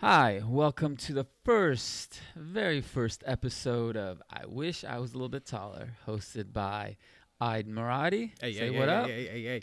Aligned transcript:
Hi, 0.00 0.40
welcome 0.46 0.96
to 0.96 1.12
the 1.12 1.26
first, 1.44 2.22
very 2.34 2.80
first 2.80 3.22
episode 3.26 3.98
of 3.98 4.22
I 4.30 4.46
Wish 4.46 4.82
I 4.82 4.98
Was 4.98 5.10
a 5.10 5.16
Little 5.16 5.28
Bit 5.28 5.44
Taller, 5.44 5.90
hosted 6.06 6.54
by 6.54 6.96
Id 7.38 7.68
Maradi. 7.68 8.30
Hey, 8.40 8.54
Say 8.54 8.58
hey, 8.60 8.70
what 8.70 8.88
hey, 8.88 8.94
up. 8.94 9.06
Hey, 9.08 9.26
hey, 9.26 9.42
hey, 9.42 9.62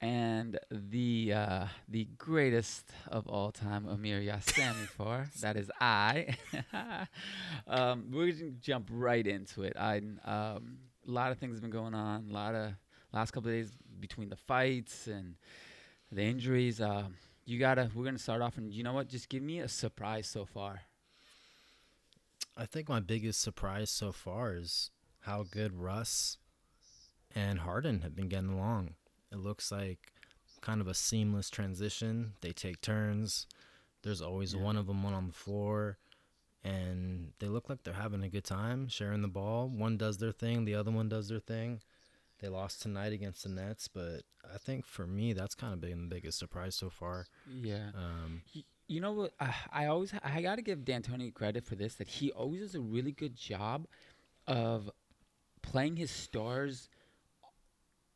And 0.00 0.58
the 0.70 1.34
uh, 1.34 1.66
the 1.86 2.08
greatest 2.16 2.88
of 3.08 3.26
all 3.26 3.52
time, 3.52 3.86
Amir 3.86 4.22
Yassami 4.22 4.86
for 4.96 5.28
that 5.42 5.58
is 5.58 5.70
I. 5.82 6.34
um, 7.66 8.06
we're 8.10 8.32
gonna 8.32 8.52
jump 8.52 8.88
right 8.90 9.26
into 9.26 9.64
it. 9.64 9.74
I 9.78 9.98
um, 10.24 10.78
a 11.06 11.10
lot 11.10 11.30
of 11.30 11.36
things 11.36 11.56
have 11.56 11.60
been 11.60 11.70
going 11.70 11.94
on. 11.94 12.28
A 12.30 12.32
lot 12.32 12.54
of 12.54 12.72
last 13.12 13.32
couple 13.32 13.50
of 13.50 13.54
days 13.54 13.70
between 14.00 14.30
the 14.30 14.36
fights 14.36 15.06
and 15.08 15.34
the 16.10 16.22
injuries. 16.22 16.80
Um, 16.80 17.16
you 17.46 17.58
gotta. 17.58 17.90
We're 17.94 18.04
gonna 18.04 18.18
start 18.18 18.42
off, 18.42 18.58
and 18.58 18.72
you 18.72 18.82
know 18.82 18.92
what? 18.92 19.08
Just 19.08 19.28
give 19.28 19.42
me 19.42 19.60
a 19.60 19.68
surprise 19.68 20.26
so 20.26 20.44
far. 20.44 20.82
I 22.56 22.66
think 22.66 22.88
my 22.88 23.00
biggest 23.00 23.40
surprise 23.40 23.90
so 23.90 24.12
far 24.12 24.54
is 24.54 24.90
how 25.20 25.44
good 25.44 25.74
Russ 25.74 26.38
and 27.34 27.60
Harden 27.60 28.00
have 28.00 28.16
been 28.16 28.28
getting 28.28 28.50
along. 28.50 28.94
It 29.30 29.36
looks 29.38 29.70
like 29.70 30.12
kind 30.62 30.80
of 30.80 30.88
a 30.88 30.94
seamless 30.94 31.50
transition. 31.50 32.32
They 32.40 32.52
take 32.52 32.80
turns. 32.80 33.46
There's 34.02 34.22
always 34.22 34.54
Yeah. 34.54 34.62
one 34.62 34.76
of 34.76 34.86
them 34.86 35.02
one 35.02 35.12
on 35.14 35.26
the 35.26 35.32
floor, 35.32 35.98
and 36.64 37.32
they 37.38 37.48
look 37.48 37.68
like 37.68 37.82
they're 37.82 37.94
having 37.94 38.22
a 38.24 38.28
good 38.28 38.44
time 38.44 38.88
sharing 38.88 39.22
the 39.22 39.28
ball. 39.28 39.68
One 39.68 39.96
does 39.96 40.18
their 40.18 40.32
thing, 40.32 40.64
the 40.64 40.74
other 40.74 40.90
one 40.90 41.08
does 41.08 41.28
their 41.28 41.40
thing. 41.40 41.82
They 42.40 42.48
lost 42.48 42.82
tonight 42.82 43.12
against 43.12 43.42
the 43.44 43.48
Nets, 43.48 43.88
but 43.88 44.22
I 44.52 44.58
think 44.58 44.84
for 44.84 45.06
me 45.06 45.32
that's 45.32 45.54
kind 45.54 45.72
of 45.72 45.80
been 45.80 46.08
the 46.08 46.14
biggest 46.14 46.38
surprise 46.38 46.74
so 46.74 46.90
far. 46.90 47.26
Yeah. 47.62 47.90
Um, 47.94 48.42
You 48.88 49.00
know 49.00 49.12
what? 49.12 49.32
I, 49.40 49.54
I 49.72 49.86
always 49.86 50.12
I 50.22 50.42
got 50.42 50.56
to 50.56 50.62
give 50.62 50.84
D'Antoni 50.84 51.32
credit 51.34 51.64
for 51.64 51.74
this 51.74 51.94
that 51.94 52.08
he 52.08 52.30
always 52.30 52.60
does 52.60 52.74
a 52.74 52.80
really 52.80 53.12
good 53.12 53.34
job 53.36 53.86
of 54.46 54.90
playing 55.62 55.96
his 55.96 56.10
stars 56.10 56.88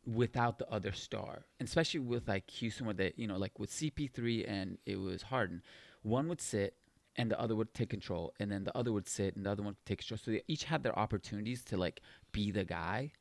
without 0.06 0.58
the 0.58 0.68
other 0.70 0.92
star, 0.92 1.44
and 1.58 1.68
especially 1.68 2.00
with 2.00 2.28
like 2.28 2.48
Houston, 2.50 2.86
where 2.86 2.94
they 2.94 3.12
you 3.16 3.26
know 3.26 3.36
like 3.36 3.58
with 3.58 3.70
CP3 3.70 4.44
and 4.48 4.78
it 4.86 4.96
was 4.96 5.22
Harden, 5.22 5.62
one 6.02 6.28
would 6.28 6.40
sit 6.40 6.74
and 7.16 7.30
the 7.30 7.40
other 7.40 7.56
would 7.56 7.74
take 7.74 7.90
control, 7.90 8.32
and 8.38 8.50
then 8.52 8.64
the 8.64 8.76
other 8.76 8.92
would 8.92 9.08
sit 9.08 9.34
and 9.36 9.44
the 9.44 9.50
other 9.50 9.62
one 9.62 9.72
would 9.72 9.86
take 9.86 9.98
control. 9.98 10.18
So 10.18 10.30
they 10.30 10.42
each 10.46 10.64
had 10.64 10.82
their 10.82 10.96
opportunities 10.98 11.64
to 11.64 11.76
like 11.76 12.00
be 12.32 12.50
the 12.50 12.64
guy. 12.64 13.12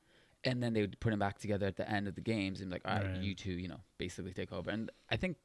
And 0.43 0.63
then 0.63 0.73
they 0.73 0.81
would 0.81 0.99
put 0.99 1.11
him 1.11 1.19
back 1.19 1.37
together 1.39 1.65
at 1.67 1.75
the 1.75 1.89
end 1.89 2.07
of 2.07 2.15
the 2.15 2.21
games 2.21 2.61
and 2.61 2.69
be 2.69 2.75
like, 2.75 2.83
all 2.85 2.95
right, 2.95 3.05
Right. 3.11 3.21
you 3.21 3.35
two, 3.35 3.51
you 3.51 3.67
know, 3.67 3.81
basically 3.97 4.31
take 4.33 4.53
over. 4.53 4.71
And 4.71 4.89
I 5.09 5.17
think 5.17 5.35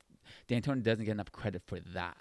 D'Antoni 0.48 0.82
doesn't 0.82 1.04
get 1.04 1.10
enough 1.12 1.32
credit 1.32 1.62
for 1.66 1.80
that. 1.94 2.16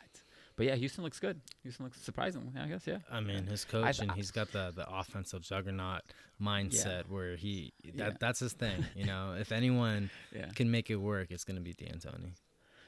But 0.55 0.65
yeah, 0.67 0.75
Houston 0.75 1.03
looks 1.03 1.19
good. 1.19 1.41
Houston 1.63 1.85
looks 1.85 1.99
surprising, 2.01 2.53
I 2.59 2.67
guess. 2.67 2.85
Yeah. 2.85 2.99
I 3.11 3.19
mean, 3.21 3.47
his 3.47 3.65
coach 3.65 3.99
and 3.99 4.11
I- 4.11 4.15
he's 4.15 4.29
got 4.31 4.51
the 4.51 4.71
the 4.75 4.87
offensive 4.89 5.41
juggernaut 5.41 6.01
mindset 6.41 7.07
where 7.09 7.35
he 7.35 7.73
that 7.85 7.95
Yeah. 7.95 8.09
that's 8.19 8.39
his 8.39 8.53
thing. 8.53 8.85
You 8.95 9.05
know, 9.05 9.33
if 9.39 9.51
anyone 9.51 10.09
Yeah. 10.35 10.49
can 10.55 10.69
make 10.69 10.89
it 10.89 10.97
work, 10.97 11.31
it's 11.31 11.43
gonna 11.43 11.61
be 11.61 11.73
D'Antoni. 11.73 12.33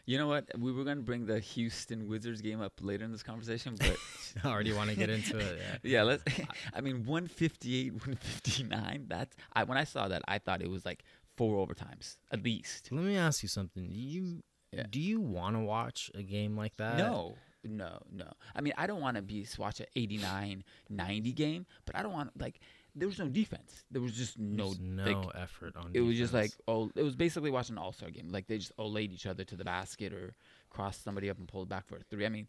You 0.06 0.18
know 0.20 0.28
what? 0.28 0.46
We 0.58 0.72
were 0.72 0.84
going 0.84 0.98
to 0.98 1.04
bring 1.04 1.26
the 1.26 1.40
Houston 1.40 2.08
Wizards 2.08 2.42
game 2.42 2.62
up 2.62 2.74
later 2.82 3.04
in 3.06 3.12
this 3.12 3.24
conversation, 3.24 3.76
but 3.80 3.98
I 4.44 4.50
already 4.50 4.72
want 4.74 4.90
to 4.92 4.96
get 4.96 5.10
into 5.10 5.38
it. 5.40 5.58
Yeah. 5.60 5.78
yeah, 5.84 6.04
let's. 6.04 6.24
I 6.74 6.82
mean, 6.82 7.06
158, 7.06 7.94
159. 7.94 9.06
That's 9.08 9.36
I 9.54 9.64
when 9.64 9.78
I 9.78 9.84
saw 9.84 10.08
that, 10.08 10.22
I 10.28 10.38
thought 10.38 10.62
it 10.62 10.70
was 10.70 10.86
like 10.86 11.04
four 11.38 11.66
overtimes 11.66 12.18
at 12.32 12.44
least. 12.44 12.90
Let 12.92 13.04
me 13.04 13.18
ask 13.18 13.42
you 13.44 13.50
something. 13.50 13.90
Do 13.92 14.00
you 14.00 14.44
Yeah. 14.72 14.84
do 14.90 15.00
you 15.00 15.20
want 15.22 15.56
to 15.56 15.60
watch 15.62 16.12
a 16.14 16.22
game 16.24 16.56
like 16.56 16.76
that? 16.78 16.98
No, 16.98 17.36
no, 17.64 18.00
no. 18.12 18.32
I 18.56 18.62
mean, 18.62 18.74
I 18.78 18.88
don't 18.88 19.02
want 19.02 19.16
to 19.18 19.24
be 19.24 19.48
watch 19.58 19.80
an 19.80 19.88
89, 19.96 20.64
90 20.90 21.32
game, 21.34 21.66
but 21.86 21.96
I 21.96 22.04
don't 22.04 22.14
want 22.14 22.40
like 22.40 22.60
there 22.96 23.08
was 23.08 23.20
no 23.20 23.28
defense. 23.28 23.84
There 23.92 24.02
was 24.02 24.14
just 24.14 24.40
no 24.40 24.68
There's 24.68 24.80
no 24.80 25.04
like, 25.22 25.36
effort 25.36 25.76
on. 25.76 25.92
it 25.94 26.02
was 26.02 26.18
just 26.18 26.34
like 26.34 26.52
oh 26.68 26.90
it 26.96 27.04
was 27.04 27.16
basically 27.16 27.52
watching 27.52 27.76
an 27.76 27.80
all-star 27.84 28.10
game 28.10 28.30
like 28.30 28.48
they 28.48 28.58
just 28.58 28.76
olayed 28.78 29.12
each 29.12 29.26
other 29.26 29.44
to 29.44 29.56
the 29.56 29.66
basket 29.66 30.14
or 30.14 30.34
crossed 30.70 31.04
somebody 31.04 31.30
up 31.30 31.38
and 31.38 31.48
pulled 31.48 31.68
back 31.70 31.86
for 31.88 31.98
a 31.98 32.04
three 32.10 32.26
i 32.26 32.30
mean 32.30 32.48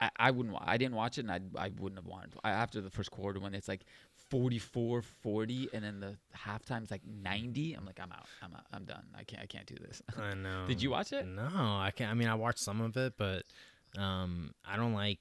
I, 0.00 0.10
I 0.16 0.30
wouldn't 0.30 0.54
i 0.60 0.76
didn't 0.76 0.94
watch 0.94 1.16
it 1.18 1.26
and 1.26 1.30
i, 1.30 1.40
I 1.64 1.70
wouldn't 1.78 1.98
have 1.98 2.06
wanted 2.06 2.34
I, 2.44 2.50
after 2.50 2.80
the 2.82 2.90
first 2.90 3.10
quarter 3.10 3.40
when 3.40 3.54
it's 3.54 3.68
like 3.68 3.84
44 4.30 5.02
40 5.02 5.68
and 5.72 5.84
then 5.84 6.00
the 6.00 6.16
halftime's 6.36 6.90
like 6.90 7.02
90 7.06 7.74
i'm 7.74 7.86
like 7.86 7.98
i'm 8.00 8.12
out 8.12 8.26
i'm 8.42 8.52
out 8.54 8.64
i'm 8.72 8.84
done 8.84 9.04
i 9.18 9.24
can't 9.24 9.42
i 9.42 9.46
can't 9.46 9.66
do 9.66 9.76
this 9.80 10.02
I 10.18 10.34
know. 10.34 10.64
did 10.68 10.82
you 10.82 10.90
watch 10.90 11.12
it 11.12 11.26
No, 11.26 11.42
I 11.44 11.92
can't. 11.94 12.10
I 12.10 12.14
mean, 12.14 12.28
I 12.28 12.34
watched 12.34 12.58
some 12.60 12.80
of 12.80 12.96
it, 12.96 13.14
but 13.16 13.44
um, 13.98 14.52
I 14.66 14.76
don't 14.76 14.94
like 14.94 15.18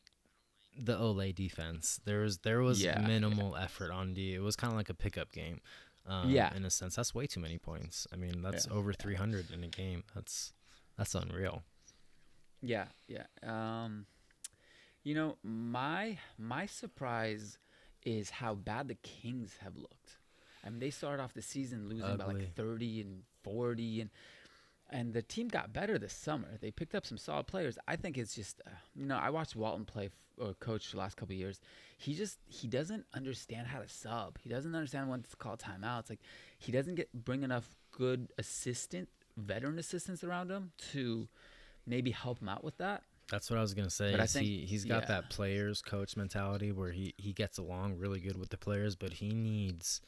the 0.78 0.98
olé 0.98 1.34
defense. 1.34 2.00
There 2.06 2.22
was 2.22 2.40
there 2.40 2.62
was 2.62 2.82
Yeah, 2.84 3.00
minimal 3.00 3.56
effort 3.56 3.92
on 3.92 4.14
D. 4.14 4.34
It 4.34 4.42
was 4.42 4.56
kind 4.56 4.72
of 4.72 4.78
like 4.78 4.90
a 4.90 4.94
pickup 4.94 5.32
game. 5.32 5.62
Um, 6.06 6.32
Yeah. 6.32 6.54
in 6.56 6.66
a 6.66 6.70
sense, 6.70 6.96
that's 6.96 7.14
way 7.14 7.28
too 7.28 7.40
many 7.40 7.58
points. 7.59 8.08
I 8.12 8.16
mean, 8.16 8.42
that's 8.42 8.66
Yeah, 8.68 8.74
over 8.74 8.92
yeah. 8.92 8.98
300 9.00 9.52
in 9.52 9.64
a 9.64 9.68
game. 9.68 10.04
That's 10.16 10.54
that's 10.98 11.14
unreal. 11.16 11.64
Yeah, 12.62 12.86
yeah. 13.08 13.26
Um, 13.44 14.06
you 15.04 15.16
know, 15.16 15.38
my 15.44 16.18
my 16.38 16.66
surprise 16.66 17.58
is 18.03 18.30
how 18.30 18.56
bad 18.56 18.88
the 18.88 18.96
Kings 18.96 19.58
have 19.62 19.76
looked. 19.76 20.18
I 20.66 20.70
mean, 20.70 20.80
they 20.80 20.90
started 20.92 21.22
off 21.24 21.34
the 21.34 21.42
season 21.42 21.88
losing 21.90 22.18
by 22.18 22.26
like 22.26 22.56
thirty 22.56 23.02
and 23.02 23.24
forty, 23.44 24.02
and 24.02 24.09
and 24.91 25.13
the 25.13 25.22
team 25.22 25.47
got 25.47 25.72
better 25.74 25.97
this 25.97 26.13
summer. 26.13 26.57
They 26.59 26.72
picked 26.72 26.96
up 26.96 27.06
some 27.06 27.18
solid 27.18 27.47
players. 27.47 27.78
I 27.88 27.96
think 27.96 28.18
it's 28.18 28.35
just, 28.35 28.62
uh, 28.66 28.72
you 28.96 29.06
know, 29.06 29.18
I 29.18 29.29
watched 29.29 29.56
Walton 29.56 29.85
play 29.85 30.07
f- 30.07 30.12
or 30.38 30.53
coach 30.56 30.91
the 30.91 30.97
last 30.97 31.16
couple 31.18 31.34
of 31.34 31.40
years. 31.40 31.59
He 31.97 32.13
just 32.13 32.40
he 32.47 32.68
doesn't 32.68 33.06
understand 33.13 33.68
how 33.68 33.79
to 33.79 33.88
sub. 33.88 34.38
He 34.40 34.50
doesn't 34.50 34.75
understand 34.75 35.09
when 35.09 35.22
to 35.24 35.35
call 35.38 35.57
timeouts. 35.57 36.09
Like 36.09 36.19
he 36.57 36.72
doesn't 36.72 36.96
get 36.96 37.12
bring 37.13 37.44
enough 37.44 37.75
good 37.91 38.31
assistant, 38.38 39.09
veteran 39.38 39.79
assistants 39.79 40.24
around 40.24 40.52
him 40.52 40.72
to 40.94 41.28
maybe 41.85 42.12
help 42.12 42.41
him 42.41 42.50
out 42.50 42.63
with 42.63 42.78
that. 42.78 43.03
That's 43.29 43.50
what 43.50 43.58
I 43.58 43.62
was 43.62 43.73
gonna 43.73 43.90
say. 43.90 44.12
But 44.12 44.19
I 44.19 44.25
think- 44.25 44.46
he 44.46 44.66
he's 44.66 44.84
got 44.84 45.03
yeah. 45.03 45.08
that 45.08 45.29
players 45.29 45.81
coach 45.81 46.18
mentality 46.18 46.72
where 46.72 46.91
he 46.91 47.13
he 47.18 47.34
gets 47.34 47.58
along 47.58 47.97
really 47.97 48.19
good 48.19 48.38
with 48.38 48.50
the 48.50 48.58
players, 48.58 48.96
but 48.96 49.13
he 49.13 49.29
needs 49.29 50.02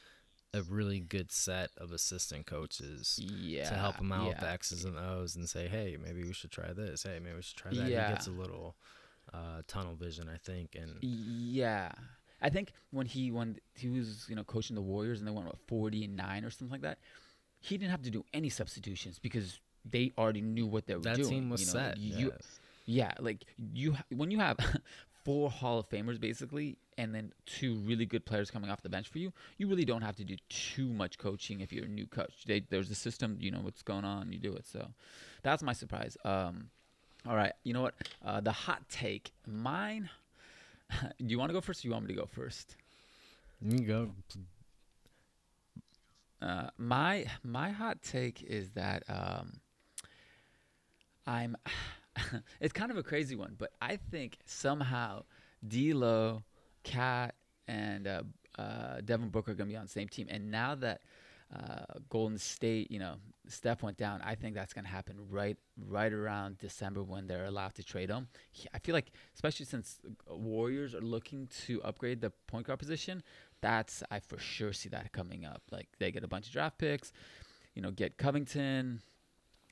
a 0.53 0.61
really 0.63 0.99
good 0.99 1.31
set 1.31 1.71
of 1.77 1.91
assistant 1.91 2.45
coaches 2.45 3.19
Yeah, 3.21 3.67
to 3.69 3.75
help 3.75 3.97
him 3.99 4.11
out 4.11 4.27
with 4.27 4.39
the. 4.39 4.49
X's 4.49 4.85
and 4.85 4.97
O's 4.97 5.35
and 5.35 5.49
say, 5.49 5.67
hey, 5.67 5.97
maybe 6.03 6.23
we 6.23 6.33
should 6.33 6.51
try 6.51 6.73
this. 6.73 7.03
Hey, 7.03 7.19
maybe 7.21 7.35
we 7.37 7.41
should 7.41 7.57
try 7.57 7.71
that. 7.73 7.89
Yeah. 7.89 8.07
He 8.07 8.13
gets 8.13 8.27
a 8.27 8.31
little 8.31 8.75
uh, 9.33 9.61
tunnel 9.67 9.95
vision, 9.95 10.29
I 10.33 10.37
think, 10.37 10.75
and 10.75 10.97
Yeah. 11.01 11.91
I 12.41 12.49
think 12.49 12.73
when 12.91 13.05
he 13.05 13.31
when 13.31 13.55
he 13.73 13.87
was 13.89 14.25
you 14.27 14.35
know 14.35 14.43
coaching 14.43 14.75
the 14.75 14.81
Warriors 14.81 15.19
and 15.19 15.27
they 15.27 15.31
went 15.31 15.47
what 15.47 15.57
forty 15.67 16.03
and 16.03 16.17
nine 16.17 16.43
or 16.43 16.49
something 16.49 16.73
like 16.73 16.81
that, 16.81 16.97
he 17.61 17.77
didn't 17.77 17.91
have 17.91 18.01
to 18.03 18.11
do 18.11 18.25
any 18.33 18.49
substitutions 18.49 19.17
because 19.17 19.59
they 19.89 20.11
already 20.17 20.41
knew 20.41 20.67
what 20.67 20.85
they 20.85 20.95
were 20.95 21.01
that 21.03 21.15
doing. 21.15 21.29
team 21.29 21.49
was 21.49 21.61
you 21.61 21.67
know? 21.67 21.71
set. 21.87 21.97
You, 21.97 22.27
yes. 22.31 22.59
yeah, 22.85 23.13
like 23.19 23.45
you 23.73 23.95
when 24.13 24.29
you 24.29 24.39
have 24.39 24.57
four 25.23 25.49
Hall 25.49 25.79
of 25.79 25.89
Famers 25.89 26.19
basically, 26.19 26.75
and 26.97 27.13
then 27.13 27.33
two 27.45 27.75
really 27.75 28.05
good 28.05 28.25
players 28.25 28.51
coming 28.51 28.69
off 28.69 28.81
the 28.81 28.89
bench 28.89 29.07
for 29.09 29.19
you, 29.19 29.31
you 29.57 29.67
really 29.67 29.85
don't 29.85 30.01
have 30.01 30.15
to 30.17 30.23
do 30.23 30.35
too 30.49 30.87
much 30.87 31.17
coaching 31.17 31.61
if 31.61 31.71
you're 31.71 31.85
a 31.85 31.89
new 31.89 32.05
coach. 32.05 32.43
They, 32.45 32.65
there's 32.69 32.89
a 32.91 32.95
system, 32.95 33.37
you 33.39 33.51
know 33.51 33.59
what's 33.59 33.81
going 33.81 34.05
on, 34.05 34.31
you 34.31 34.39
do 34.39 34.53
it. 34.53 34.65
So 34.65 34.87
that's 35.41 35.63
my 35.63 35.73
surprise. 35.73 36.17
Um, 36.25 36.69
all 37.27 37.35
right, 37.35 37.53
you 37.63 37.73
know 37.73 37.81
what? 37.81 37.95
Uh, 38.25 38.41
the 38.41 38.51
hot 38.51 38.81
take, 38.89 39.31
mine. 39.47 40.09
do 40.91 41.25
you 41.25 41.39
want 41.39 41.49
to 41.49 41.53
go 41.53 41.61
first? 41.61 41.83
or 41.83 41.87
You 41.87 41.93
want 41.93 42.05
me 42.05 42.13
to 42.13 42.19
go 42.19 42.25
first? 42.25 42.75
You 43.61 43.79
go. 43.79 44.11
Uh, 46.41 46.67
my 46.77 47.25
my 47.43 47.69
hot 47.69 48.01
take 48.03 48.43
is 48.43 48.71
that 48.71 49.03
um, 49.07 49.61
I'm. 51.25 51.55
it's 52.59 52.73
kind 52.73 52.91
of 52.91 52.97
a 52.97 53.03
crazy 53.03 53.35
one, 53.35 53.56
but 53.57 53.71
I 53.81 53.97
think 54.12 54.38
somehow 54.45 55.23
D'Lo, 55.65 56.44
Cat, 56.83 57.35
and 57.68 58.07
uh, 58.07 58.24
uh, 58.57 59.01
Devin 59.03 59.30
Booker 59.30 59.51
are 59.51 59.56
gonna 59.56 59.69
be 59.69 59.77
on 59.77 59.83
the 59.85 59.89
same 59.89 60.07
team. 60.07 60.27
And 60.30 60.51
now 60.51 60.75
that 60.75 61.01
uh, 61.53 62.00
Golden 62.09 62.38
State, 62.38 62.89
you 62.91 63.00
know, 63.00 63.15
Steph 63.47 63.83
went 63.83 63.97
down, 63.97 64.21
I 64.24 64.35
think 64.35 64.56
that's 64.56 64.74
gonna 64.74 64.88
happen 64.88 65.15
right 65.30 65.57
right 65.89 66.12
around 66.12 66.57
December 66.59 67.03
when 67.03 67.27
they're 67.27 67.45
allowed 67.45 67.75
to 67.75 67.83
trade 67.83 68.09
him. 68.09 68.27
I 68.74 68.80
feel 68.80 68.94
like, 68.94 69.12
especially 69.35 69.65
since 69.65 70.00
Warriors 70.27 70.95
are 70.95 71.01
looking 71.01 71.47
to 71.65 71.81
upgrade 71.83 72.21
the 72.21 72.31
point 72.47 72.68
guard 72.68 72.80
position, 72.80 73.24
that's 73.62 74.03
I 74.12 74.19
for 74.19 74.38
sure 74.38 74.74
see 74.74 74.89
that 74.89 75.12
coming 75.12 75.45
up. 75.45 75.62
Like 75.71 75.88
they 76.00 76.12
get 76.12 76.24
a 76.24 76.27
bunch 76.27 76.47
of 76.47 76.53
draft 76.53 76.77
picks, 76.77 77.12
you 77.75 77.81
know, 77.81 77.91
get 77.91 78.18
Covington, 78.18 79.01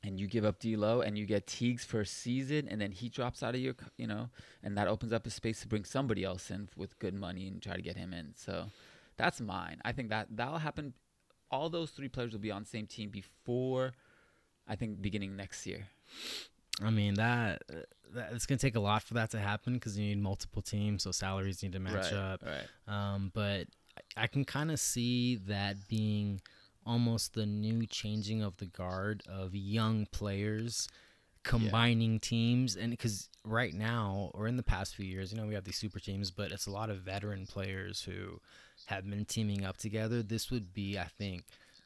and 0.03 0.19
you 0.19 0.27
give 0.27 0.45
up 0.45 0.59
D'Lo 0.59 1.01
and 1.01 1.17
you 1.17 1.25
get 1.25 1.45
Teagues 1.47 1.85
for 1.85 2.01
a 2.01 2.05
season, 2.05 2.67
and 2.67 2.81
then 2.81 2.91
he 2.91 3.07
drops 3.09 3.43
out 3.43 3.53
of 3.55 3.61
your, 3.61 3.75
you 3.97 4.07
know, 4.07 4.29
and 4.63 4.77
that 4.77 4.87
opens 4.87 5.13
up 5.13 5.27
a 5.27 5.29
space 5.29 5.61
to 5.61 5.67
bring 5.67 5.85
somebody 5.85 6.23
else 6.23 6.49
in 6.49 6.69
with 6.75 6.97
good 6.99 7.13
money 7.13 7.47
and 7.47 7.61
try 7.61 7.75
to 7.75 7.81
get 7.81 7.97
him 7.97 8.13
in. 8.13 8.33
So 8.35 8.65
that's 9.17 9.39
mine. 9.39 9.79
I 9.85 9.91
think 9.91 10.09
that 10.09 10.27
that'll 10.31 10.57
happen. 10.57 10.93
All 11.51 11.69
those 11.69 11.91
three 11.91 12.07
players 12.09 12.31
will 12.31 12.39
be 12.39 12.51
on 12.51 12.63
the 12.63 12.69
same 12.69 12.87
team 12.87 13.09
before, 13.09 13.93
I 14.67 14.75
think, 14.75 15.01
beginning 15.01 15.35
next 15.35 15.67
year. 15.67 15.87
I 16.81 16.89
mean 16.89 17.15
that, 17.15 17.61
that 18.13 18.33
it's 18.33 18.45
gonna 18.45 18.57
take 18.57 18.75
a 18.75 18.79
lot 18.79 19.03
for 19.03 19.13
that 19.15 19.29
to 19.31 19.39
happen 19.39 19.73
because 19.73 19.99
you 19.99 20.07
need 20.07 20.21
multiple 20.21 20.61
teams, 20.61 21.03
so 21.03 21.11
salaries 21.11 21.61
need 21.61 21.73
to 21.73 21.79
match 21.79 22.11
right, 22.11 22.13
up. 22.13 22.43
Right. 22.43 22.67
Um, 22.87 23.31
but 23.33 23.67
I- 24.17 24.23
I 24.23 24.27
can 24.27 24.45
kind 24.45 24.71
of 24.71 24.79
see 24.79 25.35
that 25.47 25.87
being 25.87 26.41
almost 26.85 27.33
the 27.33 27.45
new 27.45 27.85
changing 27.85 28.41
of 28.41 28.57
the 28.57 28.65
guard 28.65 29.23
of 29.29 29.53
young 29.55 30.05
players 30.11 30.87
combining 31.43 32.19
teams 32.19 32.75
and 32.75 32.91
because 32.91 33.27
right 33.43 33.73
now 33.73 34.29
or 34.35 34.47
in 34.47 34.57
the 34.57 34.63
past 34.63 34.95
few 34.95 35.05
years 35.05 35.31
you 35.33 35.39
know 35.39 35.47
we 35.47 35.55
have 35.55 35.63
these 35.63 35.75
super 35.75 35.99
teams 35.99 36.29
but 36.29 36.51
it's 36.51 36.67
a 36.67 36.71
lot 36.71 36.91
of 36.91 36.97
veteran 36.99 37.47
players 37.47 38.03
who 38.03 38.39
have 38.85 39.09
been 39.09 39.25
teaming 39.25 39.65
up 39.65 39.75
together 39.77 40.21
this 40.21 40.51
would 40.51 40.71
be 40.71 40.99
i 40.99 41.07
think 41.17 41.43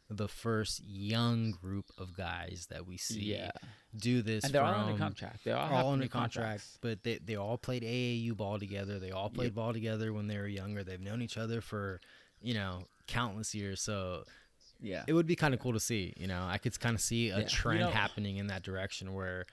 the 0.09 0.27
first 0.27 0.83
young 0.85 1.51
group 1.51 1.85
of 1.97 2.15
guys 2.17 2.67
that 2.69 2.85
we 2.85 2.95
see 2.97 3.21
Yeah. 3.33 3.49
do 3.97 4.21
this 4.21 4.43
And 4.43 4.53
they're 4.53 4.61
all 4.61 4.73
under 4.75 4.91
from- 4.91 4.99
contract. 4.99 5.43
They 5.45 5.51
all, 5.51 5.73
all 5.73 5.93
under 5.93 6.07
contract, 6.07 6.33
contracts. 6.35 6.77
but 6.79 7.01
they, 7.01 7.17
they 7.17 7.35
all 7.37 7.57
played 7.57 7.81
AAU 7.81 8.37
ball 8.37 8.59
together. 8.59 8.99
They 8.99 9.09
all 9.09 9.31
played 9.31 9.45
Yep. 9.45 9.53
ball 9.55 9.73
together 9.73 10.13
when 10.13 10.27
they 10.27 10.37
were 10.37 10.45
younger. 10.47 10.83
They've 10.83 11.01
known 11.01 11.23
each 11.23 11.39
other 11.39 11.59
for, 11.59 12.01
you 12.39 12.53
know, 12.53 12.83
countless 13.07 13.55
years. 13.55 13.81
So 13.81 14.25
Yeah. 14.81 15.03
it 15.07 15.13
would 15.13 15.25
be 15.27 15.35
kind 15.35 15.53
of 15.53 15.59
cool 15.59 15.73
to 15.73 15.79
see. 15.79 16.13
You 16.17 16.27
know, 16.27 16.45
I 16.47 16.57
could 16.57 16.79
kind 16.79 16.95
of 16.95 17.01
see 17.01 17.29
a 17.29 17.37
Yeah. 17.37 17.43
You 17.43 17.47
trend 17.49 17.79
know- 17.81 17.89
happening 17.89 18.37
in 18.37 18.47
that 18.47 18.61
direction 18.63 19.13
where, 19.13 19.45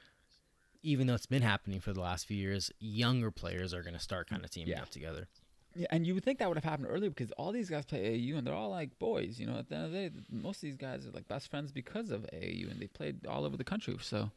even 0.83 1.07
though 1.07 1.15
it's 1.15 1.27
been 1.27 1.43
happening 1.43 1.81
for 1.81 1.93
the 1.93 2.01
last 2.01 2.27
few 2.27 2.37
years, 2.37 2.71
younger 2.81 3.31
players 3.31 3.73
are 3.73 3.83
going 3.83 3.95
to 3.95 4.01
start 4.01 4.29
kind 4.29 4.45
of 4.45 4.51
teaming 4.51 4.71
Yeah. 4.71 4.83
up 4.83 4.91
together. 4.91 5.29
Yeah, 5.75 5.87
and 5.91 6.07
you 6.07 6.13
would 6.15 6.23
think 6.25 6.39
that 6.41 6.49
would 6.49 6.59
have 6.59 6.65
happened 6.65 6.89
earlier 6.91 7.09
because 7.09 7.31
all 7.33 7.51
these 7.51 7.71
guys 7.71 7.87
play 7.87 8.01
AAU 8.05 8.37
and 8.37 8.47
they're 8.47 8.53
all 8.55 8.69
like 8.69 8.99
boys. 8.99 9.39
You 9.41 9.47
know, 9.47 9.57
at 9.59 9.69
the 9.71 9.77
end 9.77 9.85
of 9.87 9.93
the 9.93 10.11
day, 10.11 10.17
most 10.31 10.57
of 10.57 10.63
these 10.63 10.77
guys 10.77 11.07
are 11.07 11.11
like 11.13 11.29
best 11.29 11.49
friends 11.49 11.73
because 11.73 12.11
of 12.11 12.27
AAU 12.33 12.71
and 12.71 12.79
they 12.79 12.89
played 12.89 13.25
all 13.27 13.45
over 13.47 13.57
the 13.57 13.65
country. 13.65 13.97
So, 14.03 14.33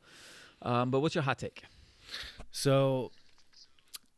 um, 0.62 0.92
but 0.92 1.02
what's 1.02 1.14
your 1.16 1.24
hot 1.24 1.40
take? 1.40 1.64
So, 2.52 3.12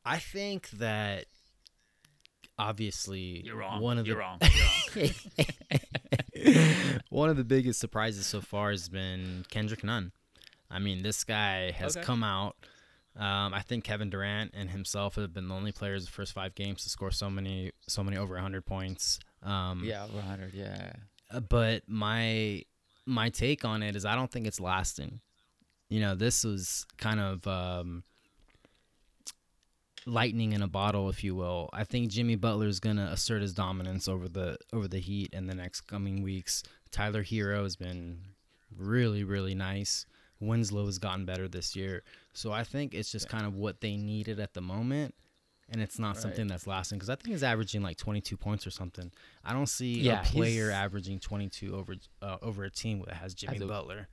I 0.05 0.19
think 0.19 0.69
that 0.71 1.25
obviously 2.59 3.41
you're 3.45 3.57
one 3.61 3.97
of 3.97 4.05
the 4.05 4.15
wrong. 4.15 4.39
One 7.09 7.29
of 7.29 7.37
the 7.37 7.43
biggest 7.43 7.79
surprises 7.79 8.25
so 8.25 8.41
far 8.41 8.71
has 8.71 8.89
been 8.89 9.45
Kendrick 9.49 9.83
Nunn. 9.83 10.11
I 10.69 10.79
mean, 10.79 11.03
this 11.03 11.23
guy 11.23 11.71
has 11.71 11.95
Okay. 11.97 12.05
come 12.05 12.23
out. 12.23 12.55
Um, 13.15 13.53
I 13.53 13.61
think 13.61 13.83
Kevin 13.83 14.09
Durant 14.11 14.51
and 14.53 14.69
himself 14.69 15.15
have 15.15 15.33
been 15.33 15.47
the 15.47 15.55
only 15.55 15.71
players 15.71 16.05
the 16.05 16.11
first 16.11 16.33
five 16.33 16.53
games 16.53 16.83
to 16.83 16.89
score 16.89 17.09
so 17.09 17.29
many, 17.29 17.71
so 17.87 18.03
many 18.03 18.17
over 18.17 18.35
100 18.35 18.65
points. 18.65 19.19
Um, 19.41 19.81
yeah, 19.83 20.03
over 20.03 20.17
100. 20.17 20.53
Yeah. 20.53 20.91
uh, 21.31 21.39
But 21.39 21.83
my 21.87 22.63
my 23.05 23.29
take 23.29 23.63
on 23.65 23.81
it 23.81 23.95
is 23.95 24.05
I 24.05 24.15
don't 24.15 24.29
think 24.31 24.45
it's 24.45 24.59
lasting. 24.59 25.21
You 25.89 26.01
know, 26.01 26.15
this 26.15 26.43
was 26.43 26.85
kind 26.97 27.19
of 27.19 27.47
um, 27.47 28.03
lightning 30.07 30.53
in 30.53 30.61
a 30.61 30.67
bottle, 30.67 31.09
if 31.09 31.23
you 31.23 31.35
will. 31.35 31.69
I 31.73 31.83
think 31.83 32.09
Jimmy 32.09 32.35
Butler 32.35 32.67
is 32.67 32.79
gonna 32.79 33.09
assert 33.11 33.41
his 33.41 33.53
dominance 33.53 34.07
over 34.07 34.27
the 34.27 34.57
over 34.73 34.87
the 34.87 34.99
Heat 34.99 35.33
in 35.33 35.47
the 35.47 35.55
next 35.55 35.81
coming 35.81 36.23
weeks. 36.23 36.63
Tyler 36.91 37.23
Herro 37.23 37.63
has 37.63 37.75
been 37.75 38.19
really 38.75 39.23
really 39.23 39.53
nice. 39.55 40.05
Winslow 40.39 40.85
has 40.85 40.99
gotten 40.99 41.25
better 41.25 41.47
this 41.47 41.75
year, 41.75 42.03
so 42.33 42.51
I 42.51 42.63
think 42.63 42.93
it's 42.93 43.11
just 43.11 43.27
kind 43.27 43.45
of 43.45 43.55
what 43.55 43.81
they 43.81 43.97
needed 43.97 44.39
at 44.39 44.53
the 44.53 44.61
moment. 44.61 45.13
And 45.69 45.81
it's 45.81 45.99
not 45.99 46.15
Right. 46.15 46.21
something 46.21 46.47
that's 46.47 46.65
lasting 46.65 46.97
because 46.97 47.09
I 47.09 47.15
think 47.15 47.27
he's 47.33 47.43
averaging 47.43 47.81
like 47.81 47.97
22 47.97 48.37
points 48.37 48.65
or 48.65 48.71
something. 48.71 49.11
I 49.43 49.51
don't 49.51 49.67
see 49.67 49.99
Yeah, 49.99 50.21
a 50.21 50.23
player 50.23 50.71
averaging 50.71 51.19
22 51.19 51.75
over 51.75 51.95
uh, 52.21 52.37
over 52.41 52.63
a 52.63 52.69
team 52.71 53.03
that 53.05 53.15
has 53.15 53.33
Jimmy 53.33 53.59
Butler. 53.59 54.07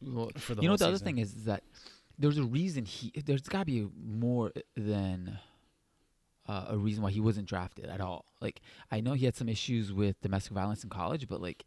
Well, 0.00 0.30
For 0.38 0.54
the 0.54 0.62
you 0.62 0.68
know, 0.68 0.76
the 0.76 0.86
other 0.86 0.96
thing 0.98 1.18
is, 1.18 1.34
is 1.34 1.44
that 1.44 1.64
there's 2.18 2.38
a 2.38 2.44
reason 2.44 2.84
he. 2.84 3.12
There's 3.24 3.42
got 3.42 3.60
to 3.60 3.64
be 3.66 3.88
more 4.04 4.52
than 4.76 5.38
uh, 6.46 6.66
a 6.70 6.76
reason 6.76 7.02
why 7.02 7.10
he 7.10 7.20
wasn't 7.20 7.46
drafted 7.48 7.86
at 7.86 8.00
all. 8.00 8.24
Like 8.40 8.60
I 8.90 9.00
know 9.00 9.12
he 9.12 9.24
had 9.24 9.36
some 9.36 9.48
issues 9.48 9.92
with 9.92 10.20
domestic 10.20 10.52
violence 10.52 10.82
in 10.82 10.90
college, 10.90 11.28
but 11.28 11.40
like, 11.40 11.64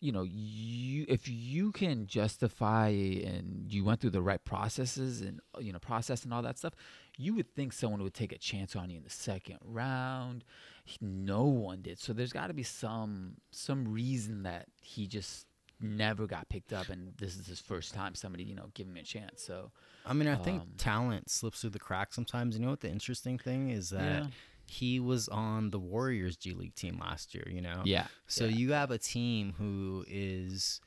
you 0.00 0.12
know, 0.12 0.22
you 0.22 1.06
if 1.08 1.28
you 1.28 1.72
can 1.72 2.06
justify 2.06 2.88
and 2.88 3.66
you 3.72 3.84
went 3.84 4.00
through 4.00 4.10
the 4.10 4.22
right 4.22 4.44
processes 4.44 5.20
and 5.22 5.40
you 5.58 5.72
know 5.72 5.78
process 5.80 6.24
and 6.24 6.32
all 6.32 6.42
that 6.42 6.58
stuff, 6.58 6.74
you 7.16 7.34
would 7.34 7.52
think 7.54 7.72
someone 7.72 8.02
would 8.02 8.14
take 8.14 8.32
a 8.32 8.38
chance 8.38 8.76
on 8.76 8.90
you 8.90 8.98
in 8.98 9.02
the 9.04 9.10
second 9.10 9.58
round. 9.64 10.44
He- 10.84 10.98
No 11.00 11.44
one 11.44 11.82
did. 11.82 11.98
So 11.98 12.12
there's 12.12 12.32
got 12.32 12.46
to 12.46 12.54
be 12.54 12.62
some 12.62 13.38
some 13.50 13.92
reason 13.92 14.44
that 14.44 14.66
he 14.80 15.08
just 15.08 15.47
never 15.80 16.26
got 16.26 16.48
picked 16.48 16.72
up 16.72 16.88
and 16.88 17.12
this 17.18 17.36
is 17.36 17.46
his 17.46 17.60
first 17.60 17.94
time 17.94 18.14
somebody 18.14 18.42
you 18.44 18.54
know 18.54 18.70
giving 18.74 18.92
him 18.92 18.98
a 18.98 19.02
chance 19.04 19.42
so 19.42 19.70
I 20.06 20.12
mean, 20.14 20.26
I 20.28 20.36
think 20.36 20.62
Um, 20.62 20.68
talent 20.78 21.28
slips 21.30 21.60
through 21.60 21.70
the 21.70 21.78
cracks 21.78 22.14
sometimes. 22.16 22.56
You 22.56 22.62
know 22.64 22.70
what 22.70 22.80
the 22.80 22.90
interesting 22.90 23.38
thing 23.38 23.68
is 23.70 23.90
that 23.90 24.22
Yeah. 24.24 24.28
he 24.66 24.98
was 25.00 25.28
on 25.28 25.68
the 25.70 25.78
Warriors 25.78 26.36
G 26.36 26.52
League 26.54 26.74
team 26.74 26.98
last 26.98 27.34
year. 27.34 27.46
You 27.50 27.60
know, 27.60 27.82
yeah 27.84 28.06
So 28.26 28.46
yeah. 28.46 28.56
you 28.56 28.72
have 28.72 28.90
a 28.90 28.96
team 28.98 29.52
who 29.58 30.04
is 30.08 30.80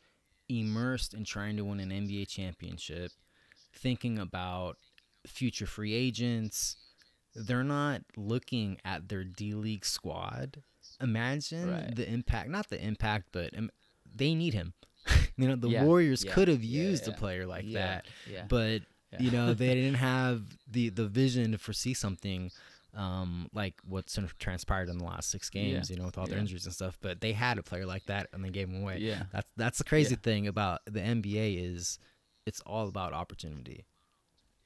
immersed 0.50 1.14
in 1.14 1.24
trying 1.24 1.56
to 1.58 1.64
win 1.66 1.80
an 1.80 1.92
NBA 1.92 2.28
championship, 2.28 3.12
thinking 3.74 4.18
about 4.18 4.78
future 5.28 5.68
free 5.68 5.94
agents. 5.94 6.78
They're 7.36 7.64
not 7.64 8.02
looking 8.18 8.80
at 8.84 9.08
their 9.08 9.24
D 9.24 9.54
League 9.54 9.86
squad. 9.86 10.64
Imagine 11.00 11.70
Right. 11.70 11.96
the 11.96 12.10
impact, 12.12 12.50
not 12.50 12.70
the 12.70 12.84
impact, 12.84 13.28
but 13.32 13.54
they 14.16 14.34
need 14.36 14.54
him. 14.54 14.74
you 15.38 15.48
know, 15.48 15.56
the 15.56 15.70
Yeah, 15.70 15.84
Warriors 15.86 16.24
yeah, 16.24 16.34
could 16.34 16.48
have 16.48 16.64
yeah, 16.64 16.84
used 16.84 17.08
yeah. 17.08 17.14
a 17.14 17.18
player 17.18 17.46
like 17.46 17.66
yeah, 17.68 17.80
that, 17.80 18.06
yeah 18.30 18.46
but 18.48 18.82
yeah. 19.12 19.20
you 19.20 19.32
know 19.32 19.54
they 19.54 19.74
didn't 19.74 19.96
have 20.14 20.44
the 20.70 20.90
the 20.90 21.08
vision 21.08 21.52
to 21.54 21.58
foresee 21.58 21.94
something 21.94 22.52
um, 22.94 23.48
like 23.54 23.76
what's 23.88 24.18
of 24.18 24.38
transpired 24.38 24.90
in 24.90 24.98
the 24.98 25.06
last 25.06 25.32
six 25.32 25.50
Yeah. 25.54 25.62
games. 25.62 25.90
You 25.90 25.96
know, 25.98 26.06
with 26.06 26.18
all 26.18 26.28
their 26.28 26.36
Yeah. 26.36 26.42
injuries 26.42 26.66
and 26.66 26.74
stuff. 26.76 26.98
But 27.02 27.22
they 27.22 27.32
had 27.34 27.58
a 27.58 27.64
player 27.64 27.86
like 27.86 28.06
that, 28.08 28.28
and 28.34 28.44
they 28.44 28.50
gave 28.50 28.68
him 28.70 28.82
away. 28.82 28.98
yeah 29.00 29.24
That's 29.32 29.50
that's 29.58 29.78
the 29.78 29.86
crazy 29.86 30.16
Yeah. 30.16 30.20
thing 30.24 30.48
about 30.48 30.82
the 30.86 31.00
NBA 31.00 31.56
is 31.74 31.98
it's 32.46 32.60
all 32.66 32.88
about 32.88 33.14
opportunity. 33.14 33.86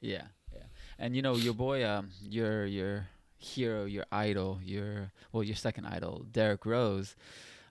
yeah 0.02 0.28
yeah 0.54 0.64
and 1.00 1.16
you 1.16 1.22
know 1.22 1.36
your 1.36 1.54
boy 1.54 1.86
um 1.86 2.10
your 2.22 2.66
your 2.66 3.08
hero 3.38 3.86
your 3.86 4.06
idol 4.12 4.60
your 4.64 5.12
well 5.32 5.44
your 5.44 5.56
second 5.56 5.86
idol 5.86 6.26
Derrick 6.32 6.66
Rose 6.66 7.16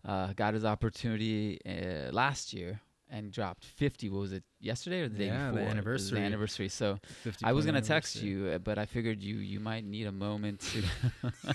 uh 0.04 0.32
got 0.34 0.54
his 0.54 0.64
opportunity 0.64 1.58
uh, 1.66 2.10
last 2.12 2.52
year 2.52 2.80
and 3.10 3.30
dropped 3.32 3.64
50 3.64 4.08
what 4.10 4.20
was 4.20 4.32
it 4.32 4.42
yesterday 4.60 5.02
or 5.02 5.08
the 5.08 5.18
day 5.18 5.26
Yeah, 5.26 5.46
the 5.46 5.52
before 5.52 5.64
was 5.64 5.70
anniversary. 5.72 6.20
the 6.20 6.24
anniversary 6.26 6.68
so 6.68 6.98
I 7.42 7.52
was 7.52 7.64
gonna 7.66 7.80
text 7.82 8.16
you, 8.22 8.46
uh, 8.48 8.58
but 8.58 8.78
I 8.78 8.86
figured 8.86 9.22
you 9.22 9.36
you 9.36 9.60
might 9.60 9.84
need 9.84 10.06
a 10.06 10.12
moment 10.12 10.60
to 10.72 10.82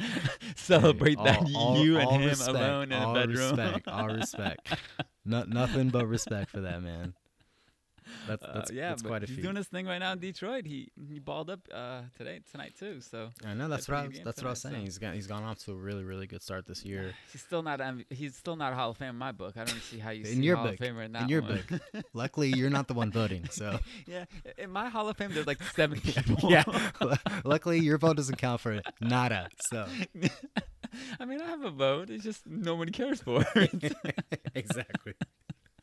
celebrate 0.56 1.18
Hey, 1.18 1.24
that 1.24 1.38
all- 1.54 1.56
all- 1.56 1.84
you 1.84 1.98
and 1.98 2.06
all 2.06 2.18
him 2.18 2.28
respect, 2.28 2.48
alone 2.56 2.92
in 2.92 3.02
all 3.02 3.16
a 3.16 3.26
bedroom. 3.26 3.56
respect, 3.56 3.88
all 3.88 4.08
respect. 4.08 4.74
No, 5.26 5.44
nothing 5.44 5.90
but 5.90 6.06
respect 6.06 6.50
for 6.50 6.60
that 6.62 6.82
man. 6.82 7.12
That's 8.28 8.42
Uh, 8.44 8.64
yeah, 8.72 8.90
that's 8.90 9.02
quite 9.02 9.22
a 9.22 9.26
he's 9.26 9.38
doing 9.38 9.56
his 9.56 9.66
thing 9.68 9.86
right 9.86 9.98
now 9.98 10.12
in 10.12 10.18
Detroit. 10.18 10.66
He 10.66 10.90
he 11.08 11.18
balled 11.18 11.50
up 11.50 11.60
uh, 11.72 12.02
today 12.16 12.40
tonight 12.50 12.74
too. 12.78 13.00
So 13.00 13.30
I 13.46 13.54
know 13.54 13.68
that's 13.68 13.88
what 13.88 13.96
I 13.96 14.00
pretty 14.02 14.08
was, 14.10 14.18
good 14.18 14.26
that's 14.26 14.42
what 14.42 14.46
I 14.46 14.50
was 14.50 14.62
saying. 14.62 14.74
so- 14.76 14.80
He's 14.80 14.98
got 14.98 15.14
he's 15.14 15.26
gone 15.26 15.42
off 15.44 15.58
to 15.64 15.72
a 15.72 15.74
really 15.74 16.04
really 16.04 16.26
good 16.26 16.42
start 16.42 16.66
this 16.66 16.84
year. 16.84 17.14
he's 17.32 17.42
still 17.42 17.62
not 17.62 17.80
he's 18.10 18.36
still 18.36 18.56
not 18.56 18.72
a 18.72 18.76
Hall 18.76 18.90
of 18.90 18.96
Fame 18.96 19.10
in 19.10 19.16
my 19.16 19.32
book. 19.32 19.56
I 19.56 19.64
don't 19.64 19.80
see 19.82 19.98
how 19.98 20.10
you 20.10 20.24
In 20.24 20.42
your 20.42 20.56
Hall 20.56 20.66
book, 20.68 20.80
of 20.80 20.86
Famer 20.86 21.04
in 21.04 21.16
In 21.16 21.28
your 21.28 21.42
one. 21.42 21.62
book, 21.70 22.04
luckily 22.14 22.48
you're 22.54 22.70
not 22.70 22.88
the 22.88 22.94
one 22.94 23.10
voting. 23.10 23.46
So 23.50 23.78
yeah, 24.06 24.24
in 24.58 24.70
my 24.70 24.88
Hall 24.88 25.08
of 25.08 25.16
Fame, 25.16 25.32
there's 25.32 25.46
like 25.46 25.62
seven 25.62 26.00
people. 26.02 26.50
yeah, 26.50 26.64
luckily 27.44 27.78
your 27.80 27.98
vote 27.98 28.16
doesn't 28.16 28.36
count 28.38 28.60
for 28.60 28.80
nada. 29.00 29.48
So 29.70 29.86
I 31.20 31.24
mean, 31.24 31.40
I 31.40 31.46
have 31.46 31.62
a 31.64 31.70
vote. 31.70 32.10
It's 32.10 32.24
just 32.24 32.46
nobody 32.46 32.90
cares 32.92 33.22
for 33.22 33.44
it. 33.56 33.94
exactly. 34.54 35.14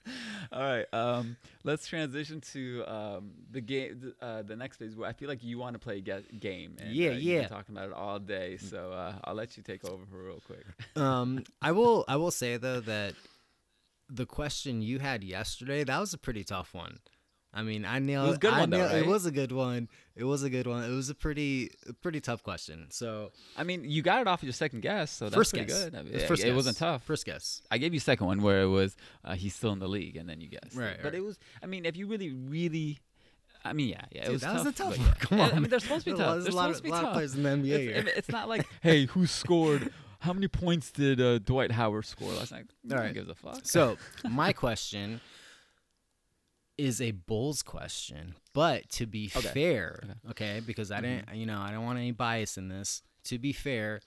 All 0.51 0.61
right. 0.61 0.85
Um, 0.93 1.37
let's 1.63 1.87
transition 1.87 2.41
to 2.53 2.83
um, 2.87 3.31
the 3.51 3.61
game. 3.61 4.13
Uh, 4.21 4.41
the 4.43 4.55
next 4.55 4.77
phase 4.77 4.95
I 5.03 5.13
feel 5.13 5.27
like 5.29 5.43
you 5.43 5.57
want 5.57 5.73
to 5.73 5.79
play 5.79 5.97
a 5.97 6.01
ga- 6.01 6.21
game. 6.39 6.75
And, 6.79 6.91
Yeah, 6.93 7.09
uh, 7.09 7.11
you've 7.13 7.21
yeah. 7.23 7.39
been 7.41 7.49
talking 7.49 7.75
about 7.75 7.89
it 7.89 7.93
all 7.93 8.19
day, 8.19 8.57
so 8.57 8.91
uh, 8.91 9.13
I'll 9.23 9.35
let 9.35 9.57
you 9.57 9.63
take 9.63 9.83
over 9.85 10.03
for 10.09 10.23
real 10.23 10.41
quick. 10.45 10.65
Um, 10.95 11.43
I 11.61 11.71
will. 11.73 12.05
I 12.07 12.15
will 12.15 12.31
say 12.31 12.57
though 12.57 12.79
that 12.81 13.13
the 14.09 14.25
question 14.25 14.81
you 14.81 14.99
had 14.99 15.23
yesterday 15.23 15.83
that 15.83 15.99
was 15.99 16.13
a 16.13 16.17
pretty 16.17 16.43
tough 16.43 16.73
one. 16.73 16.99
I 17.57 17.63
mean, 17.63 17.85
I 17.85 17.97
nailed. 17.99 18.25
It 18.25 18.27
was 18.29 18.35
a 18.37 18.39
good 18.39 18.51
one, 18.51 18.69
though, 18.69 18.77
nailed- 18.77 18.91
It 18.93 19.07
was 19.07 19.25
a 19.25 19.31
good 19.31 19.51
one. 19.51 19.89
It 20.15 20.23
was 20.23 20.43
a 20.43 20.49
good 20.49 20.67
one. 20.67 20.83
It 20.83 20.93
was 20.95 21.09
a 21.09 21.15
pretty, 21.15 21.71
a 21.89 21.93
pretty 21.93 22.19
tough 22.21 22.43
question. 22.43 22.87
So 22.91 23.31
I 23.57 23.63
mean, 23.63 23.83
you 23.83 24.01
got 24.03 24.21
it 24.21 24.27
off 24.27 24.39
of 24.41 24.43
your 24.43 24.53
second 24.53 24.81
guess, 24.81 25.09
so 25.11 25.25
that's 25.25 25.35
first 25.35 25.51
pretty 25.53 25.65
guess. 25.67 25.85
good. 25.85 25.95
I 25.95 26.03
mean, 26.03 26.13
It 26.13 26.21
first 26.27 26.43
it 26.43 26.53
wasn't 26.53 26.75
guess. 26.75 26.79
tough. 26.79 27.03
First 27.03 27.25
guess. 27.25 27.61
I 27.71 27.77
gave 27.79 27.93
you 27.95 27.99
second 27.99 28.27
one 28.27 28.41
where 28.41 28.61
it 28.61 28.67
was 28.67 28.95
uh, 29.25 29.33
he's 29.35 29.55
still 29.55 29.71
in 29.73 29.79
the 29.79 29.87
league, 29.89 30.15
and 30.17 30.29
then 30.29 30.39
you 30.39 30.49
guessed. 30.49 30.75
Right, 30.75 30.97
But 30.97 31.05
right. 31.13 31.15
it 31.15 31.23
was. 31.23 31.39
I 31.63 31.65
mean, 31.65 31.85
if 31.85 31.97
you 31.97 32.05
really, 32.07 32.31
really. 32.31 32.99
I 33.65 33.73
mean, 33.73 33.89
yeah, 33.89 34.01
yeah, 34.11 34.21
it 34.21 34.25
Dude, 34.25 34.33
was 34.33 34.41
that 34.41 34.53
tough. 34.53 34.65
was 34.65 34.67
a 34.67 34.71
tough 34.77 34.97
one. 34.97 35.07
yeah. 35.07 35.13
Come 35.19 35.41
I- 35.41 35.43
on. 35.43 35.51
I 35.51 35.59
mean, 35.59 35.69
they're 35.69 35.79
supposed 35.79 36.05
to 36.05 36.11
be 36.11 36.17
tough. 36.17 36.35
There's 36.43 36.53
a 36.53 36.57
lot, 36.57 36.75
supposed 36.75 36.77
of, 36.77 36.77
to 36.77 36.83
be 36.83 36.89
lot 36.91 36.99
tough. 37.01 37.07
of 37.09 37.13
players 37.15 37.35
in 37.35 37.43
the 37.43 37.49
NBA 37.49 37.87
It's, 37.97 38.11
it's 38.17 38.29
not 38.29 38.47
like, 38.47 38.65
hey, 38.81 39.05
who 39.07 39.25
scored? 39.25 39.91
How 40.19 40.33
many 40.33 40.47
points 40.47 40.89
did 40.91 41.21
uh, 41.21 41.37
Dwight 41.39 41.71
Howard 41.71 42.05
score 42.05 42.31
last 42.33 42.51
night? 42.51 42.65
No 42.83 42.97
All 42.97 43.09
gives 43.11 43.29
a 43.29 43.35
fuck. 43.35 43.61
So 43.67 43.97
my 44.27 44.51
question 44.53 45.21
is 46.77 47.01
a 47.01 47.11
Bulls 47.11 47.63
question, 47.63 48.35
but 48.53 48.87
to 48.89 49.05
be 49.05 49.31
Okay. 49.35 49.47
fair, 49.49 49.99
Okay. 50.03 50.13
okay, 50.29 50.59
because 50.65 50.91
I 50.91 51.01
didn't, 51.01 51.33
you 51.35 51.45
know, 51.45 51.59
I 51.59 51.71
don't 51.71 51.83
want 51.85 51.97
any 51.97 52.11
bias 52.11 52.57
in 52.57 52.67
this. 52.69 53.01
To 53.25 53.39
be 53.39 53.51
fair, 53.53 54.01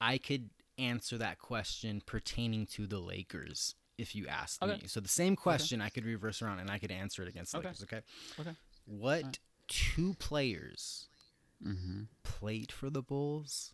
I 0.00 0.18
could 0.18 0.50
answer 0.78 1.16
that 1.18 1.38
question 1.38 2.02
pertaining 2.04 2.66
to 2.66 2.86
the 2.86 2.98
Lakers 2.98 3.74
if 3.96 4.14
you 4.14 4.26
asked 4.26 4.62
Okay. 4.62 4.82
me. 4.82 4.88
So 4.88 5.00
the 5.00 5.08
same 5.08 5.36
question 5.36 5.80
I 5.80 5.88
could 5.88 6.04
reverse 6.04 6.42
around 6.42 6.58
and 6.58 6.70
I 6.70 6.78
could 6.78 6.90
answer 6.90 7.22
it 7.22 7.28
against. 7.28 7.54
Lakers. 7.54 7.82
Okay. 7.84 8.02
Okay. 8.38 8.54
What 8.84 9.18
Alright. 9.22 9.38
two 9.68 10.14
players 10.14 11.08
Mm-hmm. 11.64 12.02
played 12.22 12.70
for 12.70 12.90
the 12.90 13.00
Bulls 13.02 13.72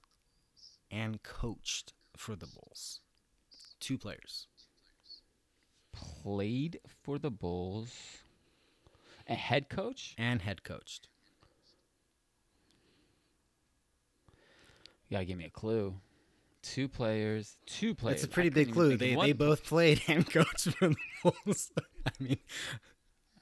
and 0.91 1.21
coached 1.25 1.95
for 2.17 2.37
the 2.37 2.47
Bulls? 2.47 3.01
Two 3.81 3.99
players. 3.99 4.47
Played 5.93 6.79
for 7.03 7.19
the 7.19 7.31
Bulls. 7.31 7.91
A 9.33 9.37
head 9.37 9.69
coach? 9.69 10.15
and 10.19 10.43
head 10.43 10.63
coached. 10.63 11.09
You 15.09 15.17
gotta 15.17 15.25
give 15.25 15.37
me 15.39 15.45
a 15.45 15.51
clue. 15.51 15.95
Two 16.63 16.89
players. 16.89 17.57
Two 17.67 17.95
players. 17.95 18.17
It's 18.17 18.25
a 18.25 18.29
pretty 18.29 18.49
big 18.51 18.73
clue. 18.73 18.97
They, 18.97 19.17
one 19.17 19.27
they 19.27 19.33
both 19.33 19.65
played 19.65 20.01
and 20.09 20.29
coached 20.31 20.69
for 20.79 20.89
the 20.89 20.97
Bulls. 21.23 21.71
I 22.07 22.11
mean, 22.23 22.39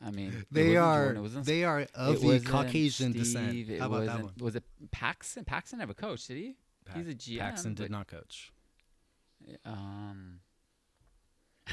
I 0.04 0.10
mean, 0.10 0.46
they 0.50 0.76
are 0.76 1.14
Jordan, 1.14 1.42
they 1.42 1.64
are 1.64 1.86
of 1.94 2.20
the 2.20 2.40
Caucasian 2.40 3.12
Steve, 3.12 3.66
descent. 3.66 3.78
How 3.78 3.86
about 3.86 4.06
that 4.06 4.22
one? 4.22 4.32
Was 4.40 4.56
it 4.56 4.64
Paxson? 4.90 5.44
Paxson 5.44 5.78
never 5.78 5.94
coached, 5.94 6.28
did 6.28 6.38
he? 6.38 6.56
He's 6.94 7.08
a 7.08 7.14
GM. 7.14 7.38
Paxson 7.38 7.74
did 7.74 7.90
not 7.90 8.08
coach. 8.08 8.52
Um, 9.64 10.40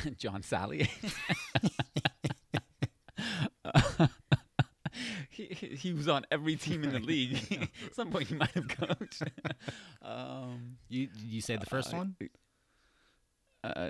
John 0.18 0.42
Salley. 0.42 0.90
he, 5.78 5.94
was 5.94 6.08
on 6.08 6.26
every 6.32 6.56
team 6.56 6.84
in 6.84 6.92
the 6.92 7.00
league. 7.00 7.38
At 7.86 7.96
some 7.96 8.10
point, 8.12 8.28
he 8.28 8.36
might 8.36 8.52
have 8.52 8.68
coached. 8.68 9.24
um, 10.02 10.78
You 10.90 11.10
you 11.26 11.42
say 11.42 11.58
the 11.58 11.66
first 11.66 11.94
uh, 11.94 11.98
one? 11.98 12.16
Uh, 13.64 13.90